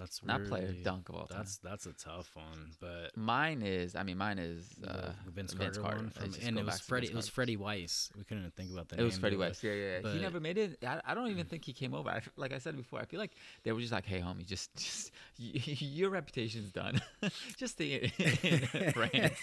That's 0.02 0.24
Not 0.24 0.46
player, 0.46 0.66
really- 0.70 0.82
dunk 0.82 1.10
of 1.10 1.16
all 1.16 1.28
time. 1.28 1.38
That's 1.38 1.58
that's 1.60 1.86
a 1.86 1.94
tough 1.94 2.36
one, 2.36 2.72
but 2.80 3.16
Mine 3.16 3.62
is. 3.62 3.96
I 3.96 4.02
mean, 4.02 4.18
mine 4.18 4.40
is 4.40 4.68
uh, 4.88 5.12
Vince 5.28 5.54
Carter, 5.54 5.82
one 5.84 6.10
from, 6.10 6.34
and 6.44 6.58
it 6.58 6.66
was 6.66 6.80
Freddie. 6.80 7.08
It 7.10 7.14
was 7.14 7.28
Freddie 7.30 7.56
Weis. 7.58 8.10
We 8.18 8.24
couldn't 8.24 8.40
even 8.40 8.52
think 8.52 8.72
about 8.72 8.90
that. 8.90 9.00
It 9.00 9.04
was 9.04 9.20
Freddie 9.20 9.36
Weis. 9.38 9.62
Yeah, 9.62 9.74
yeah. 9.74 10.00
yeah. 10.04 10.14
He 10.14 10.20
never 10.20 10.40
made 10.40 10.58
it. 10.58 10.84
I, 10.84 11.00
I 11.06 11.14
don't 11.14 11.30
even 11.30 11.46
think 11.46 11.64
he 11.64 11.74
came 11.74 11.94
over. 11.94 12.10
I 12.10 12.22
like 12.36 12.52
I 12.52 12.58
said 12.58 12.76
before, 12.76 13.00
I 13.00 13.06
feel 13.06 13.20
like 13.20 13.34
they 13.64 13.72
were 13.72 13.80
just 13.80 13.94
like, 13.94 14.06
"Hey, 14.06 14.22
homie, 14.22 14.44
just, 14.44 14.76
just 14.76 15.12
y- 15.40 15.52
your 15.80 16.10
reputation's 16.10 16.72
done. 16.72 17.00
just 17.58 17.74
stay 17.74 18.12
in, 18.18 18.50
in 18.50 18.92
France." 18.94 19.38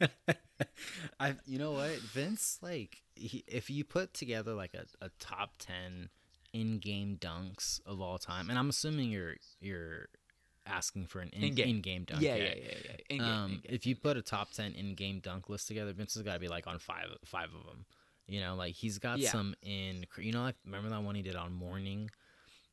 I 1.20 1.34
you 1.44 1.58
know 1.58 1.72
what 1.72 1.90
Vince 1.98 2.58
like 2.62 3.02
he, 3.16 3.42
if 3.48 3.68
you 3.70 3.82
put 3.84 4.14
together 4.14 4.54
like 4.54 4.74
a, 4.74 4.84
a 5.04 5.10
top 5.18 5.54
10 5.58 6.08
in-game 6.54 7.18
dunks 7.20 7.80
of 7.84 8.00
all 8.00 8.16
time 8.16 8.48
and 8.48 8.58
I'm 8.58 8.70
assuming 8.70 9.10
you're 9.10 9.34
you're 9.60 10.06
asking 10.66 11.04
for 11.06 11.20
an 11.20 11.28
in, 11.34 11.42
In-game. 11.44 11.68
in-game 11.68 12.04
dunk 12.04 12.22
yeah, 12.22 12.36
yeah, 12.36 12.44
yeah, 12.44 12.54
yeah, 12.56 12.74
yeah. 12.84 12.96
In-game, 13.10 13.28
um, 13.28 13.50
in-game. 13.52 13.70
if 13.74 13.84
you 13.86 13.94
put 13.96 14.16
a 14.16 14.22
top 14.22 14.52
10 14.52 14.72
in-game 14.72 15.20
dunk 15.20 15.50
list 15.50 15.68
together 15.68 15.92
Vince 15.92 16.14
has 16.14 16.22
got 16.22 16.34
to 16.34 16.38
be 16.40 16.48
like 16.48 16.66
on 16.66 16.78
five 16.78 17.08
five 17.26 17.48
of 17.48 17.66
them 17.66 17.84
you 18.26 18.40
know 18.40 18.54
like 18.54 18.72
he's 18.74 18.98
got 18.98 19.18
Yeah. 19.18 19.30
some 19.30 19.54
in 19.62 20.06
you 20.16 20.32
know 20.32 20.42
like 20.42 20.54
remember 20.64 20.88
that 20.88 21.02
one 21.02 21.14
he 21.16 21.20
did 21.22 21.36
on 21.36 21.52
Mourning 21.52 22.08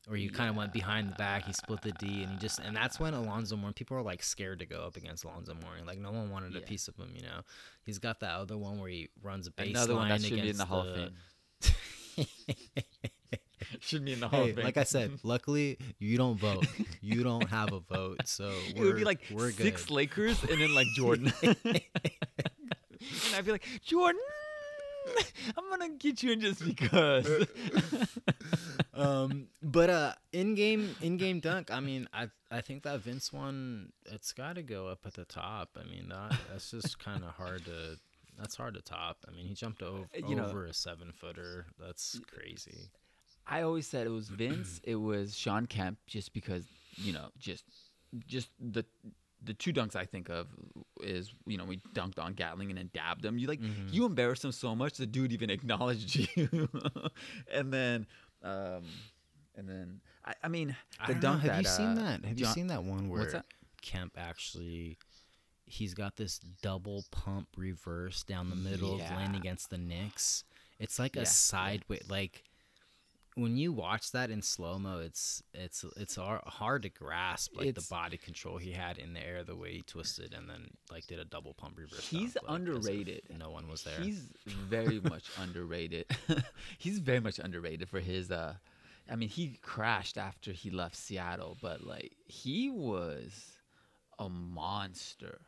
where 0.08 0.16
you 0.18 0.30
kind 0.30 0.48
of 0.50 0.56
went 0.56 0.72
behind 0.72 1.10
the 1.10 1.14
back 1.16 1.44
he 1.44 1.52
split 1.52 1.82
the 1.82 1.92
D 1.92 2.22
and 2.22 2.32
he 2.32 2.38
just 2.38 2.58
and 2.60 2.74
that's 2.74 2.98
when 2.98 3.14
Alonzo 3.14 3.56
Mourning 3.56 3.74
people 3.74 3.96
are 3.96 4.02
like 4.02 4.22
scared 4.22 4.60
to 4.60 4.66
go 4.66 4.84
up 4.86 4.96
against 4.96 5.24
Alonzo 5.24 5.54
Mourning 5.62 5.84
like 5.84 5.98
no 5.98 6.10
one 6.12 6.30
wanted 6.30 6.56
a 6.56 6.60
piece 6.60 6.88
of 6.88 6.96
him 6.96 7.10
you 7.14 7.22
know 7.22 7.42
he's 7.84 7.98
got 7.98 8.20
that 8.20 8.36
other 8.36 8.56
one 8.56 8.78
where 8.80 8.88
he 8.90 9.10
runs 9.22 9.46
a 9.46 9.50
baseline 9.50 9.70
Another 9.70 9.94
one 9.96 10.08
that 10.08 10.22
should 10.22 10.32
against 10.38 10.44
be 10.44 10.50
in 10.50 10.56
the 10.56 10.64
Hall 10.64 10.86
of 10.88 10.94
Fame. 10.96 12.26
Should 13.80 14.04
be 14.04 14.12
in 14.12 14.20
the 14.20 14.28
Hall 14.28 14.44
Hey, 14.44 14.50
of 14.50 14.56
Fame. 14.56 14.64
like 14.64 14.76
I 14.76 14.84
said, 14.84 15.12
luckily 15.22 15.78
you 15.98 16.16
don't 16.16 16.38
vote. 16.38 16.66
You 17.00 17.22
don't 17.22 17.48
have 17.48 17.72
a 17.72 17.80
vote, 17.80 18.20
so 18.26 18.50
it 18.74 18.80
would 18.80 18.96
be 18.96 19.04
like 19.04 19.20
we're 19.32 19.50
six 19.50 19.84
good. 19.84 19.94
Lakers 19.94 20.42
and 20.44 20.60
then 20.60 20.74
like 20.74 20.86
Jordan. 20.94 21.32
and 21.42 21.56
I'd 23.34 23.44
be 23.44 23.52
like, 23.52 23.66
Jordan, 23.84 24.20
I'm 25.58 25.68
gonna 25.70 25.90
get 25.90 26.22
you 26.22 26.32
in 26.32 26.40
just 26.40 26.64
because. 26.64 27.46
um, 28.94 29.48
but 29.62 29.90
uh, 29.90 30.12
in 30.32 30.54
game, 30.54 30.94
in 31.00 31.16
game 31.16 31.40
dunk. 31.40 31.70
I 31.70 31.80
mean, 31.80 32.08
I 32.12 32.28
I 32.50 32.60
think 32.60 32.82
that 32.84 33.00
Vince 33.00 33.32
one, 33.32 33.92
it's 34.06 34.32
got 34.32 34.54
to 34.56 34.62
go 34.62 34.88
up 34.88 35.00
at 35.06 35.14
the 35.14 35.24
top. 35.24 35.70
I 35.80 35.84
mean, 35.88 36.08
that 36.10 36.36
that's 36.50 36.70
just 36.70 36.98
kind 36.98 37.24
of 37.24 37.30
hard 37.30 37.64
to. 37.66 37.96
That's 38.38 38.56
hard 38.56 38.74
to 38.74 38.80
top. 38.80 39.18
I 39.28 39.36
mean, 39.36 39.46
he 39.46 39.54
jumped 39.54 39.82
over, 39.82 40.04
You 40.26 40.34
know- 40.36 40.46
over 40.46 40.64
a 40.64 40.72
seven 40.72 41.12
footer. 41.12 41.66
That's 41.78 42.18
crazy. 42.26 42.88
I 43.46 43.62
always 43.62 43.86
said 43.86 44.06
it 44.06 44.10
was 44.10 44.28
Vince, 44.30 44.80
it 44.84 44.96
was 44.96 45.36
Shawn 45.36 45.66
Kemp, 45.66 45.98
just 46.06 46.32
because 46.32 46.64
you 46.96 47.12
know, 47.12 47.28
just 47.38 47.64
just 48.26 48.48
the 48.60 48.84
the 49.44 49.54
two 49.54 49.72
dunks 49.72 49.96
I 49.96 50.04
think 50.04 50.28
of 50.28 50.46
is 51.00 51.32
you 51.46 51.56
know 51.58 51.64
we 51.64 51.78
dunked 51.94 52.18
on 52.18 52.34
Gatling 52.34 52.70
and 52.70 52.78
then 52.78 52.90
dabbed 52.94 53.24
him. 53.24 53.38
You 53.38 53.48
like 53.48 53.60
Mm-hmm. 53.60 53.88
you 53.90 54.04
embarrassed 54.06 54.44
him 54.44 54.52
so 54.52 54.74
much 54.74 54.96
the 54.98 55.06
dude 55.06 55.32
even 55.32 55.50
acknowledged 55.50 56.14
you, 56.36 56.68
and 57.52 57.72
then 57.72 58.06
um 58.42 58.84
and 59.56 59.68
then 59.68 60.00
I, 60.24 60.34
I 60.44 60.48
mean 60.48 60.76
the 61.06 61.14
know. 61.14 61.20
dunk 61.20 61.42
Have 61.42 61.56
you 61.56 61.64
that, 61.64 61.68
seen 61.68 61.94
uh, 61.98 62.02
that? 62.18 62.24
Have 62.24 62.38
you 62.38 62.46
seen 62.46 62.68
that 62.68 62.84
one 62.84 63.08
where 63.08 63.24
that? 63.26 63.46
Kemp 63.80 64.14
actually? 64.16 64.98
He's 65.66 65.94
got 65.94 66.16
this 66.16 66.38
double 66.62 67.04
pump 67.10 67.48
reverse 67.56 68.22
down 68.24 68.50
the 68.50 68.56
middle, 68.56 68.98
Yeah. 68.98 69.14
landing 69.16 69.40
against 69.40 69.70
the 69.70 69.78
Knicks. 69.78 70.44
It's 70.78 70.98
like 70.98 71.16
Yeah, 71.16 71.22
a 71.22 71.26
sideways, 71.26 72.02
like 72.10 72.44
when 73.34 73.56
you 73.56 73.72
watch 73.72 74.12
that 74.12 74.30
in 74.30 74.42
slow 74.42 74.78
mo, 74.78 74.98
it's 74.98 75.42
it's 75.54 75.84
it's 75.96 76.16
hard 76.16 76.82
to 76.82 76.88
grasp 76.90 77.56
like 77.56 77.66
It's- 77.68 77.86
the 77.88 77.94
body 77.94 78.16
control 78.18 78.58
he 78.58 78.72
had 78.72 78.98
in 78.98 79.14
the 79.14 79.20
air, 79.26 79.42
the 79.42 79.56
way 79.56 79.72
he 79.72 79.82
twisted, 79.82 80.34
and 80.34 80.48
then 80.48 80.68
like 80.90 81.06
did 81.06 81.18
a 81.18 81.24
double 81.24 81.54
pump 81.54 81.78
reverse. 81.78 82.06
He's 82.08 82.34
like, 82.36 82.44
underrated. 82.48 83.22
No 83.38 83.50
one 83.50 83.68
was 83.68 83.84
there. 83.84 83.98
He's 84.00 84.28
very 84.46 85.00
much 85.00 85.24
underrated. 85.38 86.06
He's 86.78 86.98
very 86.98 87.20
much 87.20 87.38
underrated 87.38 87.88
for 87.88 88.00
his 88.00 88.30
uh 88.30 88.54
I 89.10 89.16
mean 89.16 89.30
he 89.30 89.58
crashed 89.62 90.18
after 90.18 90.52
he 90.52 90.70
left 90.70 90.96
Seattle, 90.96 91.56
but 91.62 91.82
like 91.86 92.12
he 92.26 92.70
was 92.70 93.32
a 94.18 94.28
monster. 94.28 95.40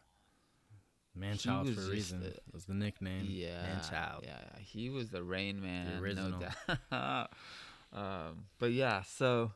Man 1.16 1.36
child 1.38 1.72
for 1.72 1.80
a 1.80 1.90
reason. 1.90 2.20
the- 2.22 2.34
was 2.52 2.64
the 2.64 2.74
nickname. 2.74 3.26
Yeah. 3.28 3.62
Man 3.62 3.80
child. 3.88 4.24
Yeah, 4.26 4.40
he 4.58 4.90
was 4.90 5.10
the 5.10 5.22
Rain 5.22 5.60
Man. 5.62 5.98
original. 6.02 6.40
No 6.40 6.48
doubt. 6.90 7.30
um, 7.94 8.46
but 8.58 8.72
yeah, 8.72 9.02
so 9.02 9.52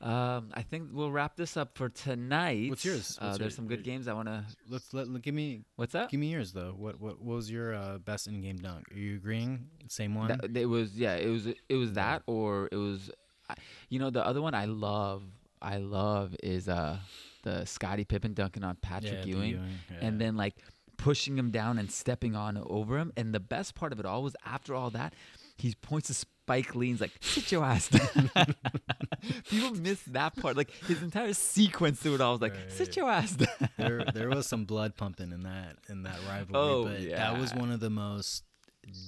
um, 0.00 0.50
I 0.54 0.62
think 0.62 0.90
we'll 0.92 1.10
wrap 1.10 1.36
this 1.36 1.56
up 1.56 1.76
for 1.76 1.88
tonight. 1.88 2.68
What's 2.70 2.84
yours? 2.84 3.18
Uh, 3.20 3.30
there's 3.30 3.40
your- 3.40 3.50
some 3.50 3.66
good 3.66 3.82
games 3.82 4.08
I 4.08 4.12
want 4.12 4.28
to. 4.28 4.44
Let's 4.68 4.92
let, 4.92 5.08
let- 5.08 5.22
give 5.22 5.34
me 5.34 5.62
What's 5.76 5.94
up? 5.94 6.10
give 6.10 6.20
me 6.20 6.28
yours 6.32 6.52
though. 6.52 6.74
What 6.76 7.00
what, 7.00 7.20
what 7.20 7.36
was 7.36 7.50
your 7.50 7.74
uh, 7.74 7.98
best 7.98 8.26
in 8.26 8.40
game 8.42 8.56
dunk? 8.58 8.90
Are 8.92 8.98
you 8.98 9.16
agreeing? 9.16 9.68
Same 9.88 10.14
one. 10.14 10.28
That, 10.28 10.56
it 10.56 10.66
was 10.66 10.96
yeah, 10.98 11.14
it 11.16 11.28
was 11.28 11.46
it 11.46 11.74
was 11.76 11.92
that 11.94 12.22
or 12.26 12.68
it 12.72 12.76
was, 12.76 13.10
you 13.88 13.98
know, 13.98 14.10
the 14.10 14.24
other 14.26 14.42
one 14.42 14.54
I 14.54 14.66
love, 14.66 15.22
I 15.62 15.78
love 15.78 16.34
is 16.42 16.68
uh 16.68 16.98
the 17.42 17.64
Scottie 17.64 18.04
Pippen 18.04 18.34
dunking 18.34 18.64
on 18.64 18.76
Patrick 18.76 19.24
Yeah, 19.24 19.34
Ewing, 19.34 19.50
Ewing, 19.52 19.78
and 20.00 20.20
then 20.20 20.36
like 20.36 20.56
pushing 20.98 21.38
him 21.38 21.50
down 21.50 21.78
and 21.78 21.90
stepping 21.90 22.34
on 22.34 22.56
over 22.66 22.98
him. 22.98 23.12
And 23.16 23.32
the 23.34 23.40
best 23.40 23.74
part 23.74 23.92
of 23.92 24.00
it 24.00 24.06
all 24.06 24.22
was 24.22 24.34
after 24.44 24.74
all 24.74 24.90
that, 24.90 25.14
he 25.56 25.74
points 25.80 26.08
to 26.08 26.14
Spike 26.46 26.76
Lee 26.76 26.90
and's 26.90 27.00
like, 27.00 27.10
"Sit 27.20 27.50
your 27.50 27.64
ass 27.64 27.88
down." 27.88 28.30
People 29.50 29.74
miss 29.74 30.00
that 30.04 30.36
part. 30.36 30.56
Like 30.56 30.70
his 30.86 31.02
entire 31.02 31.32
sequence 31.32 31.98
through 31.98 32.14
it 32.14 32.20
all 32.20 32.34
was 32.34 32.40
like, 32.40 32.54
"Sit 32.68 32.96
your 32.96 33.10
ass 33.10 33.32
down." 33.32 33.68
there 33.76 34.04
there 34.14 34.28
was 34.28 34.46
some 34.46 34.64
blood 34.64 34.96
pumping 34.96 35.32
in 35.32 35.42
that 35.42 35.76
in 35.88 36.04
that 36.04 36.18
rivalry, 36.28 36.54
Oh, 36.54 36.84
but 36.84 37.10
that 37.10 37.36
was 37.36 37.52
one 37.52 37.72
of 37.72 37.80
the 37.80 37.90
most 37.90 38.44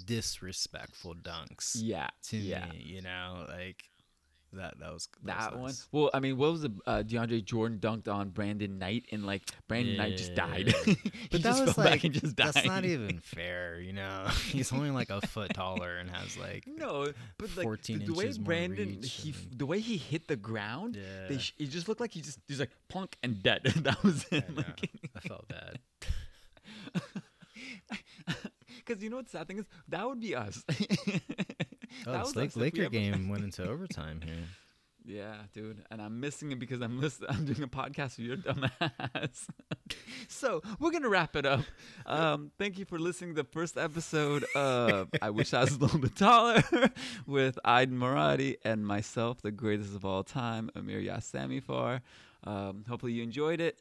disrespectful 0.05 1.15
dunks 1.15 1.77
yeah, 1.77 2.09
to 2.25 2.37
yeah. 2.37 2.67
me. 2.71 2.83
You 2.85 3.03
know, 3.03 3.47
like 3.49 3.85
that 4.55 4.79
that 4.81 4.93
was 4.93 5.09
That 5.25 5.53
was 5.53 5.55
one. 5.55 5.63
nice. 5.67 5.89
Well, 5.93 6.11
I 6.15 6.21
mean, 6.21 6.37
what 6.39 6.53
was 6.53 6.63
the 6.63 6.73
uh, 6.87 7.03
DeAndre 7.07 7.45
Jordan 7.45 7.79
dunked 7.79 8.09
on 8.09 8.31
Brandon 8.31 8.79
Knight 8.79 9.05
and 9.13 9.27
like 9.27 9.43
Brandon 9.69 9.97
Knight 9.97 10.17
just 10.17 10.35
died. 10.35 10.75
Yeah. 10.87 10.95
he 10.95 11.29
But 11.31 11.43
that 11.43 11.51
just 11.51 11.65
was 11.67 11.75
fell 11.75 11.85
like 11.85 11.95
back 11.95 12.05
and 12.05 12.15
just 12.15 12.35
died. 12.37 12.53
that's 12.55 12.67
not 12.67 12.85
even 12.85 13.19
fair, 13.19 13.79
you 13.81 13.93
know. 13.93 14.27
He's 14.47 14.73
only 14.73 14.91
like 14.91 15.11
a 15.11 15.21
foot 15.27 15.53
taller 15.55 15.99
and 15.99 16.09
has 16.11 16.37
like 16.39 16.65
No, 16.67 17.07
but 17.39 17.57
like 17.57 17.65
14 17.65 17.99
the, 17.99 18.05
the 18.07 18.13
way 18.15 18.33
Brandon 18.39 19.03
he 19.03 19.31
and 19.51 19.59
the 19.59 19.67
way 19.67 19.81
he 19.81 19.97
hit 19.99 20.29
the 20.29 20.37
ground, 20.37 20.95
they 21.29 21.35
Yeah. 21.35 21.39
sh- 21.41 21.53
it 21.59 21.67
just 21.67 21.89
looked 21.89 22.01
like 22.01 22.13
he 22.13 22.21
just 22.23 22.39
he's 22.49 22.61
like 22.61 22.71
plunk 22.89 23.17
and 23.23 23.43
dead. 23.43 23.63
that 23.65 24.03
was 24.03 24.25
I, 24.33 24.37
it. 24.37 24.49
know. 24.51 24.57
Like, 24.67 24.91
I 25.17 25.21
felt 25.21 25.47
bad. 25.49 25.79
Because 28.87 29.03
you 29.03 29.11
know 29.11 29.17
what 29.17 29.27
the 29.27 29.33
sad 29.33 29.47
thing 29.47 29.59
is? 29.59 29.67
That 29.89 30.07
would 30.09 30.21
be 30.21 30.35
us. 30.35 30.65
Oh, 32.07 32.13
That 32.13 32.19
this 32.25 32.27
was 32.29 32.37
Lake, 32.37 32.49
us 32.51 32.57
we 32.57 32.63
Laker 32.63 32.89
game 32.91 33.29
went 33.29 33.45
into 33.49 33.69
overtime 33.69 34.21
here. 34.25 34.35
Yeah, 35.05 35.37
dude, 35.55 35.83
and 35.91 36.03
I'm 36.03 36.21
missing 36.21 36.53
it 36.53 36.59
because 36.59 36.83
I'm 36.83 37.01
listen- 37.01 37.27
I'm 37.31 37.47
doing 37.47 37.63
a 37.63 37.69
podcast 37.69 38.19
with 38.19 38.27
your 38.27 38.37
dumbass. 38.37 39.47
so 40.29 40.61
we're 40.79 40.91
gonna 40.91 41.09
wrap 41.09 41.35
it 41.35 41.47
up. 41.47 41.61
Um, 42.05 42.51
thank 42.59 42.79
you 42.79 42.85
for 42.85 42.99
listening 42.99 43.35
to 43.35 43.43
the 43.43 43.49
first 43.49 43.79
episode 43.79 44.45
of 44.55 45.09
I 45.23 45.31
Wish 45.31 45.55
I 45.55 45.61
Was 45.61 45.73
a 45.77 45.79
Little 45.79 45.99
Bit 46.01 46.15
Taller 46.17 46.63
with 47.27 47.59
Aiden 47.65 47.93
Maradi 47.97 48.57
and 48.65 48.87
myself, 48.87 49.41
the 49.41 49.51
greatest 49.51 49.95
of 49.95 50.05
all 50.05 50.25
time, 50.25 50.69
Amir 50.77 51.01
Yasamifar. 51.01 52.01
Um, 52.45 52.85
hopefully 52.89 53.13
you 53.13 53.23
enjoyed 53.23 53.61
it. 53.61 53.81